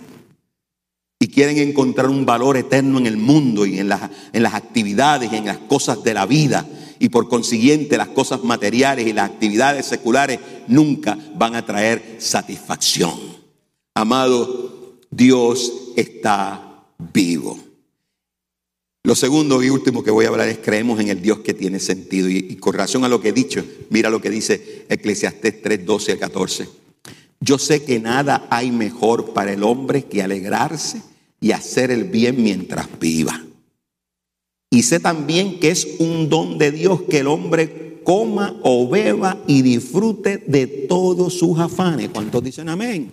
y 1.27 1.29
quieren 1.29 1.59
encontrar 1.59 2.09
un 2.09 2.25
valor 2.25 2.57
eterno 2.57 2.99
en 2.99 3.07
el 3.09 3.17
mundo 3.17 3.67
y 3.67 3.81
en 3.81 3.89
las, 3.89 4.01
en 4.33 4.45
las 4.45 4.55
actividades 4.55 5.33
y 5.33 5.35
en 5.35 5.47
las 5.47 5.59
cosas 5.59 6.05
de 6.05 6.15
la 6.15 6.25
vida. 6.25 6.65
Y 7.01 7.09
por 7.09 7.29
consiguiente 7.29 7.97
las 7.97 8.07
cosas 8.07 8.45
materiales 8.45 9.09
y 9.09 9.13
las 9.13 9.31
actividades 9.31 9.87
seculares 9.87 10.39
nunca 10.69 11.19
van 11.35 11.57
a 11.57 11.67
traer 11.67 12.19
satisfacción. 12.19 13.19
Amado, 13.93 15.01
Dios 15.11 15.73
está 15.97 16.85
vivo. 17.13 17.59
Lo 19.03 19.17
segundo 19.17 19.61
y 19.65 19.71
último 19.71 20.05
que 20.05 20.13
voy 20.13 20.27
a 20.27 20.29
hablar 20.29 20.47
es 20.47 20.59
creemos 20.59 21.01
en 21.01 21.09
el 21.09 21.21
Dios 21.21 21.41
que 21.41 21.55
tiene 21.55 21.81
sentido. 21.81 22.31
Y, 22.31 22.55
con 22.55 22.73
relación 22.73 23.03
a 23.03 23.09
lo 23.09 23.21
que 23.21 23.31
he 23.31 23.33
dicho, 23.33 23.65
mira 23.91 24.11
lo 24.11 24.21
que 24.21 24.31
dice 24.31 24.87
Eclesiastés 24.89 25.61
3, 25.61 25.85
12 25.85 26.13
al 26.13 26.19
14. 26.21 26.69
Yo 27.41 27.59
sé 27.59 27.83
que 27.83 27.99
nada 27.99 28.47
hay 28.49 28.71
mejor 28.71 29.33
para 29.33 29.53
el 29.53 29.65
hombre 29.65 30.05
que 30.05 30.23
alegrarse 30.23 31.03
y 31.41 31.53
hacer 31.53 31.91
el 31.91 32.05
bien 32.05 32.43
mientras 32.43 32.89
viva. 32.99 33.45
Y 34.71 34.83
sé 34.83 35.01
también 35.01 35.61
que 35.61 35.71
es 35.71 35.87
un 35.99 36.29
don 36.29 36.59
de 36.59 36.73
Dios 36.73 37.03
que 37.03 37.21
el 37.21 37.29
hombre 37.29 38.01
coma 38.05 38.59
o 38.63 38.89
beba 38.89 39.37
y 39.47 39.63
disfrute 39.63 40.39
de 40.39 40.67
todos 40.67 41.35
sus 41.35 41.59
afanes. 41.59 42.11
¿Cuántos 42.11 42.43
dicen 42.43 42.69
amén? 42.69 43.13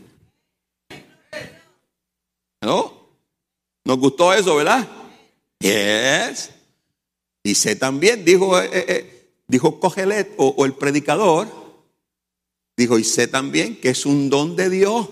¿No? 2.62 2.94
¿Nos 3.86 3.98
gustó 3.98 4.34
eso, 4.34 4.56
verdad? 4.56 4.88
Yes. 5.60 6.52
Y 7.44 7.56
sé 7.56 7.76
también, 7.76 8.24
dijo, 8.24 8.60
eh, 8.60 8.70
eh, 8.72 8.86
eh, 8.88 9.30
dijo 9.48 9.80
Cogelet 9.80 10.34
o, 10.38 10.48
o 10.48 10.66
el 10.66 10.74
predicador, 10.74 11.48
dijo, 12.78 12.98
y 12.98 13.04
sé 13.04 13.28
también 13.28 13.80
que 13.80 13.90
es 13.90 14.06
un 14.06 14.30
don 14.30 14.56
de 14.56 14.70
Dios 14.70 15.10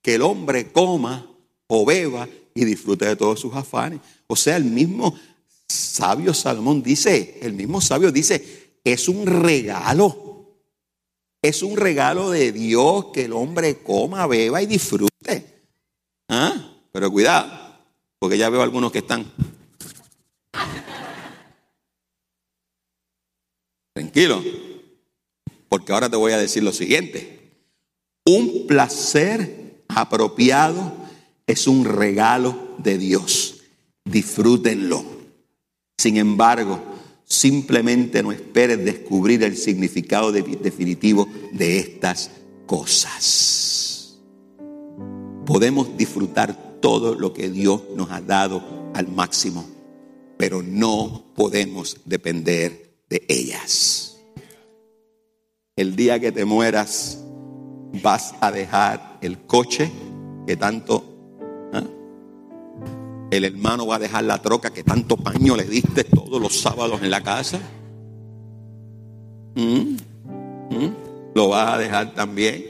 que 0.00 0.14
el 0.14 0.22
hombre 0.22 0.72
coma 0.72 1.26
o 1.68 1.86
beba 1.86 2.28
y 2.54 2.64
disfrute 2.64 3.06
de 3.06 3.16
todos 3.16 3.38
sus 3.38 3.54
afanes. 3.54 4.00
O 4.26 4.34
sea, 4.34 4.56
el 4.56 4.64
mismo 4.64 5.14
sabio 5.68 6.34
Salomón 6.34 6.82
dice, 6.82 7.38
el 7.40 7.52
mismo 7.52 7.80
sabio 7.80 8.10
dice, 8.10 8.72
es 8.82 9.08
un 9.08 9.26
regalo. 9.26 10.24
Es 11.40 11.62
un 11.62 11.76
regalo 11.76 12.30
de 12.30 12.50
Dios 12.50 13.06
que 13.12 13.26
el 13.26 13.32
hombre 13.32 13.78
coma, 13.78 14.26
beba 14.26 14.60
y 14.60 14.66
disfrute. 14.66 15.62
¿Ah? 16.28 16.74
Pero 16.90 17.12
cuidado, 17.12 17.78
porque 18.18 18.36
ya 18.36 18.50
veo 18.50 18.62
algunos 18.62 18.90
que 18.90 18.98
están 18.98 19.30
Tranquilo, 23.98 24.40
porque 25.68 25.92
ahora 25.92 26.08
te 26.08 26.16
voy 26.16 26.30
a 26.30 26.38
decir 26.38 26.62
lo 26.62 26.72
siguiente. 26.72 27.50
Un 28.24 28.68
placer 28.68 29.82
apropiado 29.88 30.92
es 31.48 31.66
un 31.66 31.84
regalo 31.84 32.54
de 32.78 32.98
Dios. 32.98 33.62
Disfrútenlo. 34.04 35.02
Sin 35.96 36.18
embargo, 36.18 36.80
simplemente 37.24 38.22
no 38.22 38.30
esperes 38.30 38.84
descubrir 38.84 39.42
el 39.42 39.56
significado 39.56 40.30
definitivo 40.30 41.26
de 41.52 41.78
estas 41.78 42.30
cosas. 42.66 44.18
Podemos 45.44 45.96
disfrutar 45.96 46.78
todo 46.80 47.14
lo 47.14 47.32
que 47.32 47.48
Dios 47.48 47.82
nos 47.96 48.10
ha 48.10 48.20
dado 48.20 48.90
al 48.94 49.08
máximo, 49.08 49.66
pero 50.36 50.62
no 50.62 51.32
podemos 51.34 51.96
depender 52.04 53.00
de 53.08 53.24
ellas. 53.26 54.18
El 55.76 55.96
día 55.96 56.20
que 56.20 56.30
te 56.30 56.44
mueras, 56.44 57.24
vas 58.02 58.34
a 58.40 58.52
dejar 58.52 59.18
el 59.22 59.38
coche 59.46 59.90
que 60.46 60.56
tanto... 60.56 61.17
El 63.30 63.44
hermano 63.44 63.86
va 63.86 63.96
a 63.96 63.98
dejar 63.98 64.24
la 64.24 64.40
troca 64.40 64.70
que 64.70 64.82
tanto 64.82 65.16
paño 65.16 65.54
le 65.54 65.64
diste 65.64 66.04
todos 66.04 66.40
los 66.40 66.58
sábados 66.58 67.02
en 67.02 67.10
la 67.10 67.22
casa. 67.22 67.60
¿Mm? 69.54 69.96
¿Mm? 70.70 70.94
Lo 71.34 71.50
va 71.50 71.74
a 71.74 71.78
dejar 71.78 72.14
también. 72.14 72.64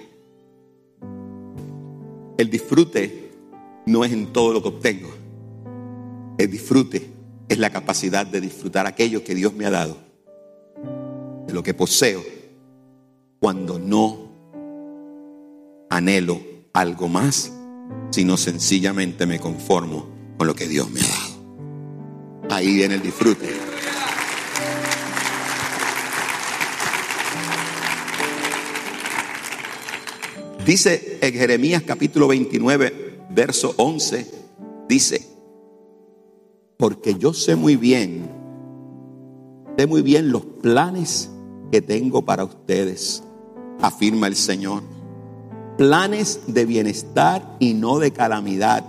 El 2.36 2.50
disfrute 2.50 3.30
no 3.86 4.04
es 4.04 4.12
en 4.12 4.32
todo 4.32 4.52
lo 4.52 4.62
que 4.62 4.68
obtengo. 4.68 5.10
El 6.38 6.50
disfrute 6.50 7.08
es 7.48 7.58
la 7.58 7.70
capacidad 7.70 8.26
de 8.26 8.40
disfrutar 8.40 8.86
aquello 8.86 9.22
que 9.22 9.34
Dios 9.34 9.54
me 9.54 9.64
ha 9.64 9.70
dado 9.70 9.96
de 11.46 11.54
lo 11.54 11.62
que 11.62 11.72
poseo 11.72 12.22
cuando 13.40 13.78
no 13.78 14.28
anhelo 15.88 16.40
algo 16.72 17.08
más, 17.08 17.52
sino 18.10 18.36
sencillamente 18.36 19.24
me 19.24 19.40
conformo 19.40 20.17
con 20.38 20.46
lo 20.46 20.54
que 20.54 20.68
Dios 20.68 20.88
me 20.90 21.00
ha 21.00 21.06
dado. 21.06 22.54
Ahí 22.54 22.74
viene 22.74 22.94
el 22.94 23.02
disfrute. 23.02 23.48
Dice 30.64 31.18
en 31.22 31.32
Jeremías 31.34 31.82
capítulo 31.82 32.28
29, 32.28 33.20
verso 33.30 33.74
11, 33.78 34.30
dice, 34.88 35.26
porque 36.76 37.14
yo 37.14 37.32
sé 37.32 37.56
muy 37.56 37.76
bien, 37.76 38.30
sé 39.76 39.86
muy 39.86 40.02
bien 40.02 40.30
los 40.30 40.44
planes 40.44 41.30
que 41.72 41.80
tengo 41.80 42.24
para 42.24 42.44
ustedes, 42.44 43.22
afirma 43.80 44.26
el 44.26 44.36
Señor. 44.36 44.82
Planes 45.78 46.40
de 46.48 46.66
bienestar 46.66 47.56
y 47.58 47.72
no 47.72 47.98
de 47.98 48.10
calamidad, 48.12 48.84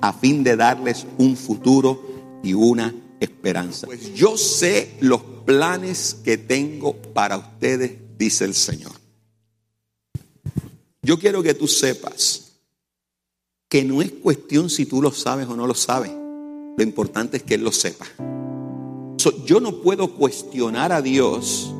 a 0.00 0.12
fin 0.12 0.44
de 0.44 0.56
darles 0.56 1.06
un 1.18 1.36
futuro 1.36 2.40
y 2.42 2.54
una 2.54 2.94
esperanza. 3.20 3.86
Pues 3.86 4.14
yo 4.14 4.36
sé 4.36 4.96
los 5.00 5.20
planes 5.44 6.16
que 6.24 6.38
tengo 6.38 6.96
para 6.96 7.36
ustedes, 7.36 7.92
dice 8.18 8.44
el 8.44 8.54
Señor. 8.54 8.92
Yo 11.02 11.18
quiero 11.18 11.42
que 11.42 11.54
tú 11.54 11.68
sepas 11.68 12.52
que 13.68 13.84
no 13.84 14.02
es 14.02 14.12
cuestión 14.12 14.70
si 14.70 14.86
tú 14.86 15.00
lo 15.02 15.12
sabes 15.12 15.48
o 15.48 15.56
no 15.56 15.66
lo 15.66 15.74
sabes. 15.74 16.10
Lo 16.10 16.82
importante 16.82 17.38
es 17.38 17.42
que 17.42 17.54
Él 17.54 17.64
lo 17.64 17.72
sepa. 17.72 18.06
yo 19.44 19.60
no 19.60 19.82
puedo 19.82 20.14
cuestionar 20.14 20.92
a 20.92 21.02
Dios 21.02 21.72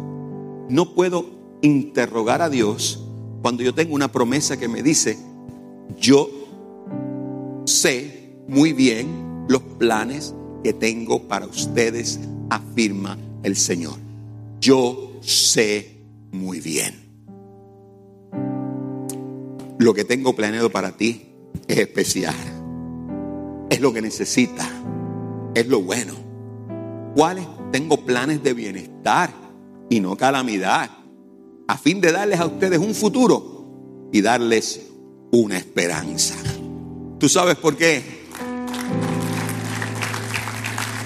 no 0.69 0.95
puedo 0.95 1.27
interrogar 1.63 2.43
a 2.43 2.51
Dios 2.51 3.01
cuando 3.43 3.63
yo 3.63 3.75
tengo 3.75 3.95
una 3.95 4.11
promesa 4.11 4.57
que 4.57 4.69
me 4.69 4.83
dice, 4.83 5.19
yo 5.99 6.29
sé 7.65 8.06
muy 8.49 8.73
bien 8.73 9.47
los 9.49 9.63
planes 9.63 10.35
que 10.63 10.73
tengo 10.73 11.29
para 11.29 11.47
ustedes, 11.47 12.21
afirma 12.51 13.17
el 13.43 13.57
Señor. 13.57 13.99
Yo 14.61 15.19
sé 15.21 16.03
muy 16.33 16.61
bien. 16.61 16.95
Lo 19.79 19.95
que 19.95 20.05
tengo 20.05 20.35
planeado 20.35 20.71
para 20.71 20.97
ti 20.97 21.27
es 21.69 21.79
especial. 21.79 22.35
Es 23.71 23.81
lo 23.81 23.93
que 23.93 24.03
necesita. 24.03 24.69
Es 25.55 25.67
lo 25.69 25.83
bueno. 25.83 26.15
¿Cuáles? 27.15 27.47
Tengo 27.73 28.05
planes 28.05 28.43
de 28.43 28.55
bienestar 28.55 29.31
y 29.89 30.01
no 30.01 30.17
calamidad, 30.17 30.91
a 31.69 31.79
fin 31.79 32.01
de 32.01 32.13
darles 32.13 32.41
a 32.41 32.47
ustedes 32.47 32.79
un 32.79 32.95
futuro 32.95 34.09
y 34.13 34.21
darles 34.21 34.89
una 35.31 35.57
esperanza. 35.57 36.35
¿Tú 37.19 37.29
sabes 37.29 37.57
por 37.57 37.77
qué? 37.77 38.26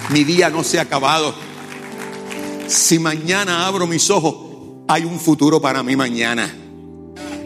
Mi 0.09 0.23
día 0.23 0.49
no 0.49 0.63
se 0.63 0.79
ha 0.79 0.83
acabado. 0.83 1.33
Si 2.67 2.99
mañana 2.99 3.67
abro 3.67 3.87
mis 3.87 4.09
ojos, 4.09 4.83
hay 4.87 5.05
un 5.05 5.19
futuro 5.19 5.61
para 5.61 5.83
mí 5.83 5.95
mañana. 5.95 6.53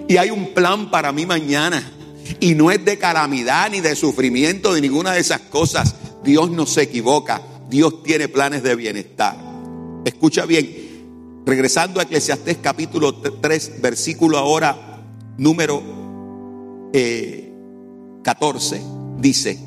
Y 0.07 0.17
hay 0.17 0.31
un 0.31 0.53
plan 0.53 0.89
para 0.89 1.11
mí 1.11 1.25
mañana. 1.25 1.91
Y 2.39 2.55
no 2.55 2.71
es 2.71 2.83
de 2.83 2.97
calamidad 2.97 3.69
ni 3.69 3.81
de 3.81 3.95
sufrimiento 3.95 4.73
de 4.73 4.81
ninguna 4.81 5.13
de 5.13 5.19
esas 5.19 5.41
cosas. 5.41 5.95
Dios 6.23 6.49
no 6.49 6.65
se 6.65 6.83
equivoca. 6.83 7.41
Dios 7.69 8.03
tiene 8.03 8.27
planes 8.27 8.63
de 8.63 8.75
bienestar. 8.75 9.35
Escucha 10.05 10.45
bien, 10.45 10.85
Regresando 11.45 11.99
a 11.99 12.03
Eclesiastés 12.03 12.57
capítulo 12.59 13.13
3, 13.13 13.79
versículo 13.79 14.39
ahora 14.39 15.03
número 15.37 15.83
14, 18.23 18.75
eh, 18.77 18.81
dice, 19.19 19.59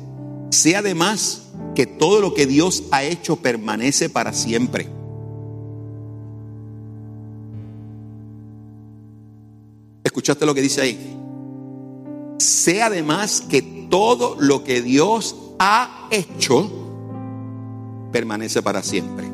sé 0.49 0.75
además 0.75 1.43
que 1.75 1.85
todo 1.85 2.21
lo 2.21 2.33
que 2.33 2.45
Dios 2.45 2.83
ha 2.91 3.03
hecho 3.03 3.37
permanece 3.37 4.09
para 4.09 4.33
siempre. 4.33 4.87
¿Escuchaste 10.03 10.45
lo 10.45 10.53
que 10.53 10.61
dice 10.61 10.81
ahí? 10.81 11.17
Sé 12.39 12.81
además 12.81 13.41
que 13.41 13.61
todo 13.61 14.35
lo 14.39 14.63
que 14.63 14.81
Dios 14.81 15.35
ha 15.59 16.07
hecho 16.11 16.69
permanece 18.11 18.61
para 18.61 18.81
siempre. 18.81 19.27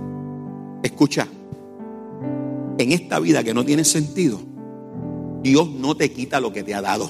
Escucha, 0.83 1.27
en 2.77 2.91
esta 2.91 3.19
vida 3.19 3.43
que 3.43 3.53
no 3.53 3.65
tiene 3.65 3.85
sentido, 3.85 4.39
Dios 5.41 5.69
no 5.69 5.95
te 5.95 6.11
quita 6.11 6.39
lo 6.39 6.51
que 6.51 6.63
te 6.63 6.73
ha 6.73 6.81
dado. 6.81 7.09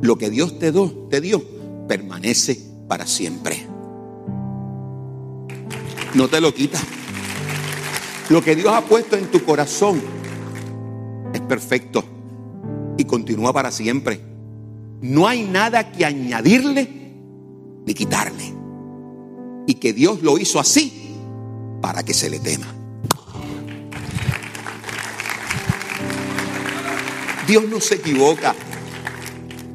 Lo 0.00 0.16
que 0.16 0.30
Dios 0.30 0.58
te, 0.58 0.72
dio, 0.72 0.90
te 1.10 1.20
dio 1.20 1.53
permanece 1.88 2.58
para 2.88 3.06
siempre. 3.06 3.66
No 6.14 6.28
te 6.28 6.40
lo 6.40 6.54
quita. 6.54 6.78
Lo 8.30 8.42
que 8.42 8.56
Dios 8.56 8.72
ha 8.72 8.82
puesto 8.82 9.16
en 9.16 9.30
tu 9.30 9.44
corazón 9.44 10.00
es 11.32 11.40
perfecto 11.40 12.04
y 12.96 13.04
continúa 13.04 13.52
para 13.52 13.70
siempre. 13.70 14.20
No 15.00 15.26
hay 15.26 15.42
nada 15.42 15.92
que 15.92 16.04
añadirle 16.04 16.88
ni 17.86 17.94
quitarle. 17.94 18.54
Y 19.66 19.74
que 19.74 19.92
Dios 19.92 20.22
lo 20.22 20.38
hizo 20.38 20.60
así 20.60 21.16
para 21.80 22.02
que 22.02 22.14
se 22.14 22.30
le 22.30 22.38
tema. 22.38 22.66
Dios 27.46 27.64
no 27.68 27.80
se 27.80 27.96
equivoca. 27.96 28.54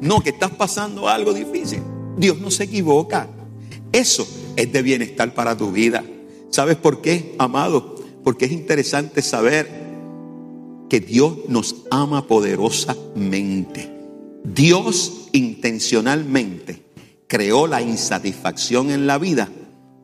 No, 0.00 0.20
que 0.20 0.30
estás 0.30 0.50
pasando 0.50 1.08
algo 1.08 1.32
difícil. 1.32 1.82
Dios 2.20 2.38
no 2.38 2.50
se 2.50 2.64
equivoca. 2.64 3.28
Eso 3.92 4.28
es 4.54 4.70
de 4.70 4.82
bienestar 4.82 5.32
para 5.32 5.56
tu 5.56 5.72
vida. 5.72 6.04
¿Sabes 6.50 6.76
por 6.76 7.00
qué, 7.00 7.34
amado? 7.38 7.96
Porque 8.22 8.44
es 8.44 8.52
interesante 8.52 9.22
saber 9.22 9.68
que 10.90 11.00
Dios 11.00 11.38
nos 11.48 11.86
ama 11.90 12.26
poderosamente. 12.26 13.90
Dios 14.44 15.28
intencionalmente 15.32 16.82
creó 17.26 17.66
la 17.66 17.80
insatisfacción 17.80 18.90
en 18.90 19.06
la 19.06 19.16
vida 19.16 19.48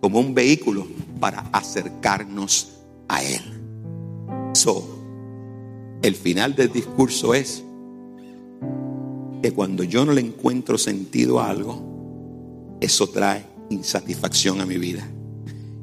como 0.00 0.18
un 0.18 0.34
vehículo 0.34 0.86
para 1.20 1.40
acercarnos 1.52 2.78
a 3.08 3.22
Él. 3.22 3.42
So, 4.54 4.88
el 6.00 6.14
final 6.14 6.54
del 6.54 6.72
discurso 6.72 7.34
es 7.34 7.62
que 9.42 9.52
cuando 9.52 9.82
yo 9.84 10.06
no 10.06 10.12
le 10.12 10.22
encuentro 10.22 10.78
sentido 10.78 11.40
a 11.40 11.50
algo, 11.50 11.95
eso 12.80 13.08
trae 13.08 13.44
insatisfacción 13.70 14.60
a 14.60 14.66
mi 14.66 14.78
vida. 14.78 15.06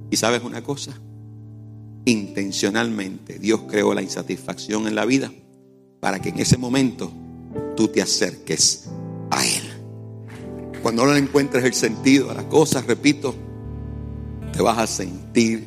Y 0.10 0.18
sabes 0.18 0.44
una 0.44 0.64
cosa, 0.64 0.94
intencionalmente 2.06 3.40
Dios 3.40 3.62
creó 3.68 3.94
la 3.94 4.02
insatisfacción 4.02 4.88
en 4.88 4.96
la 4.96 5.06
vida 5.06 5.32
para 6.00 6.22
que 6.22 6.30
en 6.30 6.40
ese 6.40 6.58
momento 6.58 7.12
tú 7.76 7.88
te 7.88 8.02
acerques 8.02 8.90
a 9.32 9.46
Él. 9.46 9.64
Cuando 10.82 11.06
no 11.06 11.14
le 11.14 11.20
encuentres 11.20 11.64
el 11.64 11.74
sentido 11.74 12.30
a 12.30 12.34
las 12.34 12.46
cosas, 12.46 12.86
repito, 12.86 13.34
te 14.52 14.62
vas 14.62 14.78
a 14.78 14.88
sentir 14.88 15.66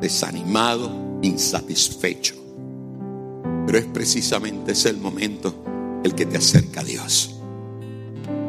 desanimado, 0.00 1.20
insatisfecho. 1.22 2.34
Pero 3.66 3.78
es 3.78 3.84
precisamente 3.84 4.72
ese 4.72 4.90
el 4.90 4.98
momento 4.98 5.62
el 6.02 6.14
que 6.14 6.26
te 6.26 6.38
acerca 6.38 6.80
a 6.80 6.84
Dios. 6.84 7.36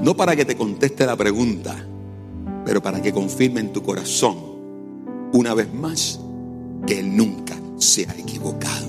No 0.01 0.15
para 0.15 0.35
que 0.35 0.45
te 0.45 0.55
conteste 0.55 1.05
la 1.05 1.15
pregunta, 1.15 1.85
pero 2.67 2.81
para 2.81 3.01
que 3.01 3.13
confirme 3.13 3.61
en 3.61 3.71
tu 3.71 3.81
corazón 3.81 4.35
una 5.31 5.53
vez 5.53 5.73
más 5.73 6.19
que 6.85 6.99
Él 6.99 7.15
nunca 7.15 7.55
se 7.77 8.05
ha 8.09 8.13
equivocado. 8.17 8.87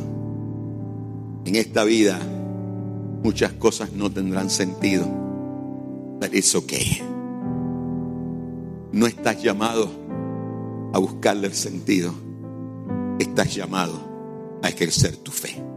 En 1.44 1.54
esta 1.54 1.84
vida 1.84 2.18
muchas 3.22 3.52
cosas 3.52 3.92
no 3.92 4.10
tendrán 4.10 4.50
sentido, 4.50 5.06
pero 6.18 6.34
es 6.34 6.52
ok. 6.56 6.72
No 8.90 9.06
estás 9.06 9.40
llamado 9.40 9.88
a 10.92 10.98
buscarle 10.98 11.46
el 11.46 11.54
sentido, 11.54 12.12
estás 13.20 13.54
llamado 13.54 14.00
a 14.60 14.70
ejercer 14.70 15.18
tu 15.18 15.30
fe. 15.30 15.67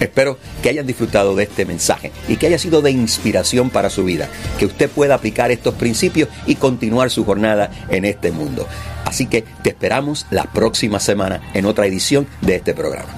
Espero 0.00 0.38
que 0.62 0.68
hayan 0.68 0.86
disfrutado 0.86 1.34
de 1.34 1.44
este 1.44 1.64
mensaje 1.64 2.12
y 2.28 2.36
que 2.36 2.46
haya 2.46 2.58
sido 2.58 2.82
de 2.82 2.90
inspiración 2.90 3.70
para 3.70 3.90
su 3.90 4.04
vida, 4.04 4.28
que 4.58 4.66
usted 4.66 4.88
pueda 4.90 5.14
aplicar 5.14 5.50
estos 5.50 5.74
principios 5.74 6.28
y 6.46 6.56
continuar 6.56 7.10
su 7.10 7.24
jornada 7.24 7.70
en 7.88 8.04
este 8.04 8.30
mundo. 8.32 8.66
Así 9.04 9.26
que 9.26 9.44
te 9.62 9.70
esperamos 9.70 10.26
la 10.30 10.44
próxima 10.44 11.00
semana 11.00 11.40
en 11.54 11.66
otra 11.66 11.86
edición 11.86 12.26
de 12.42 12.56
este 12.56 12.74
programa. 12.74 13.08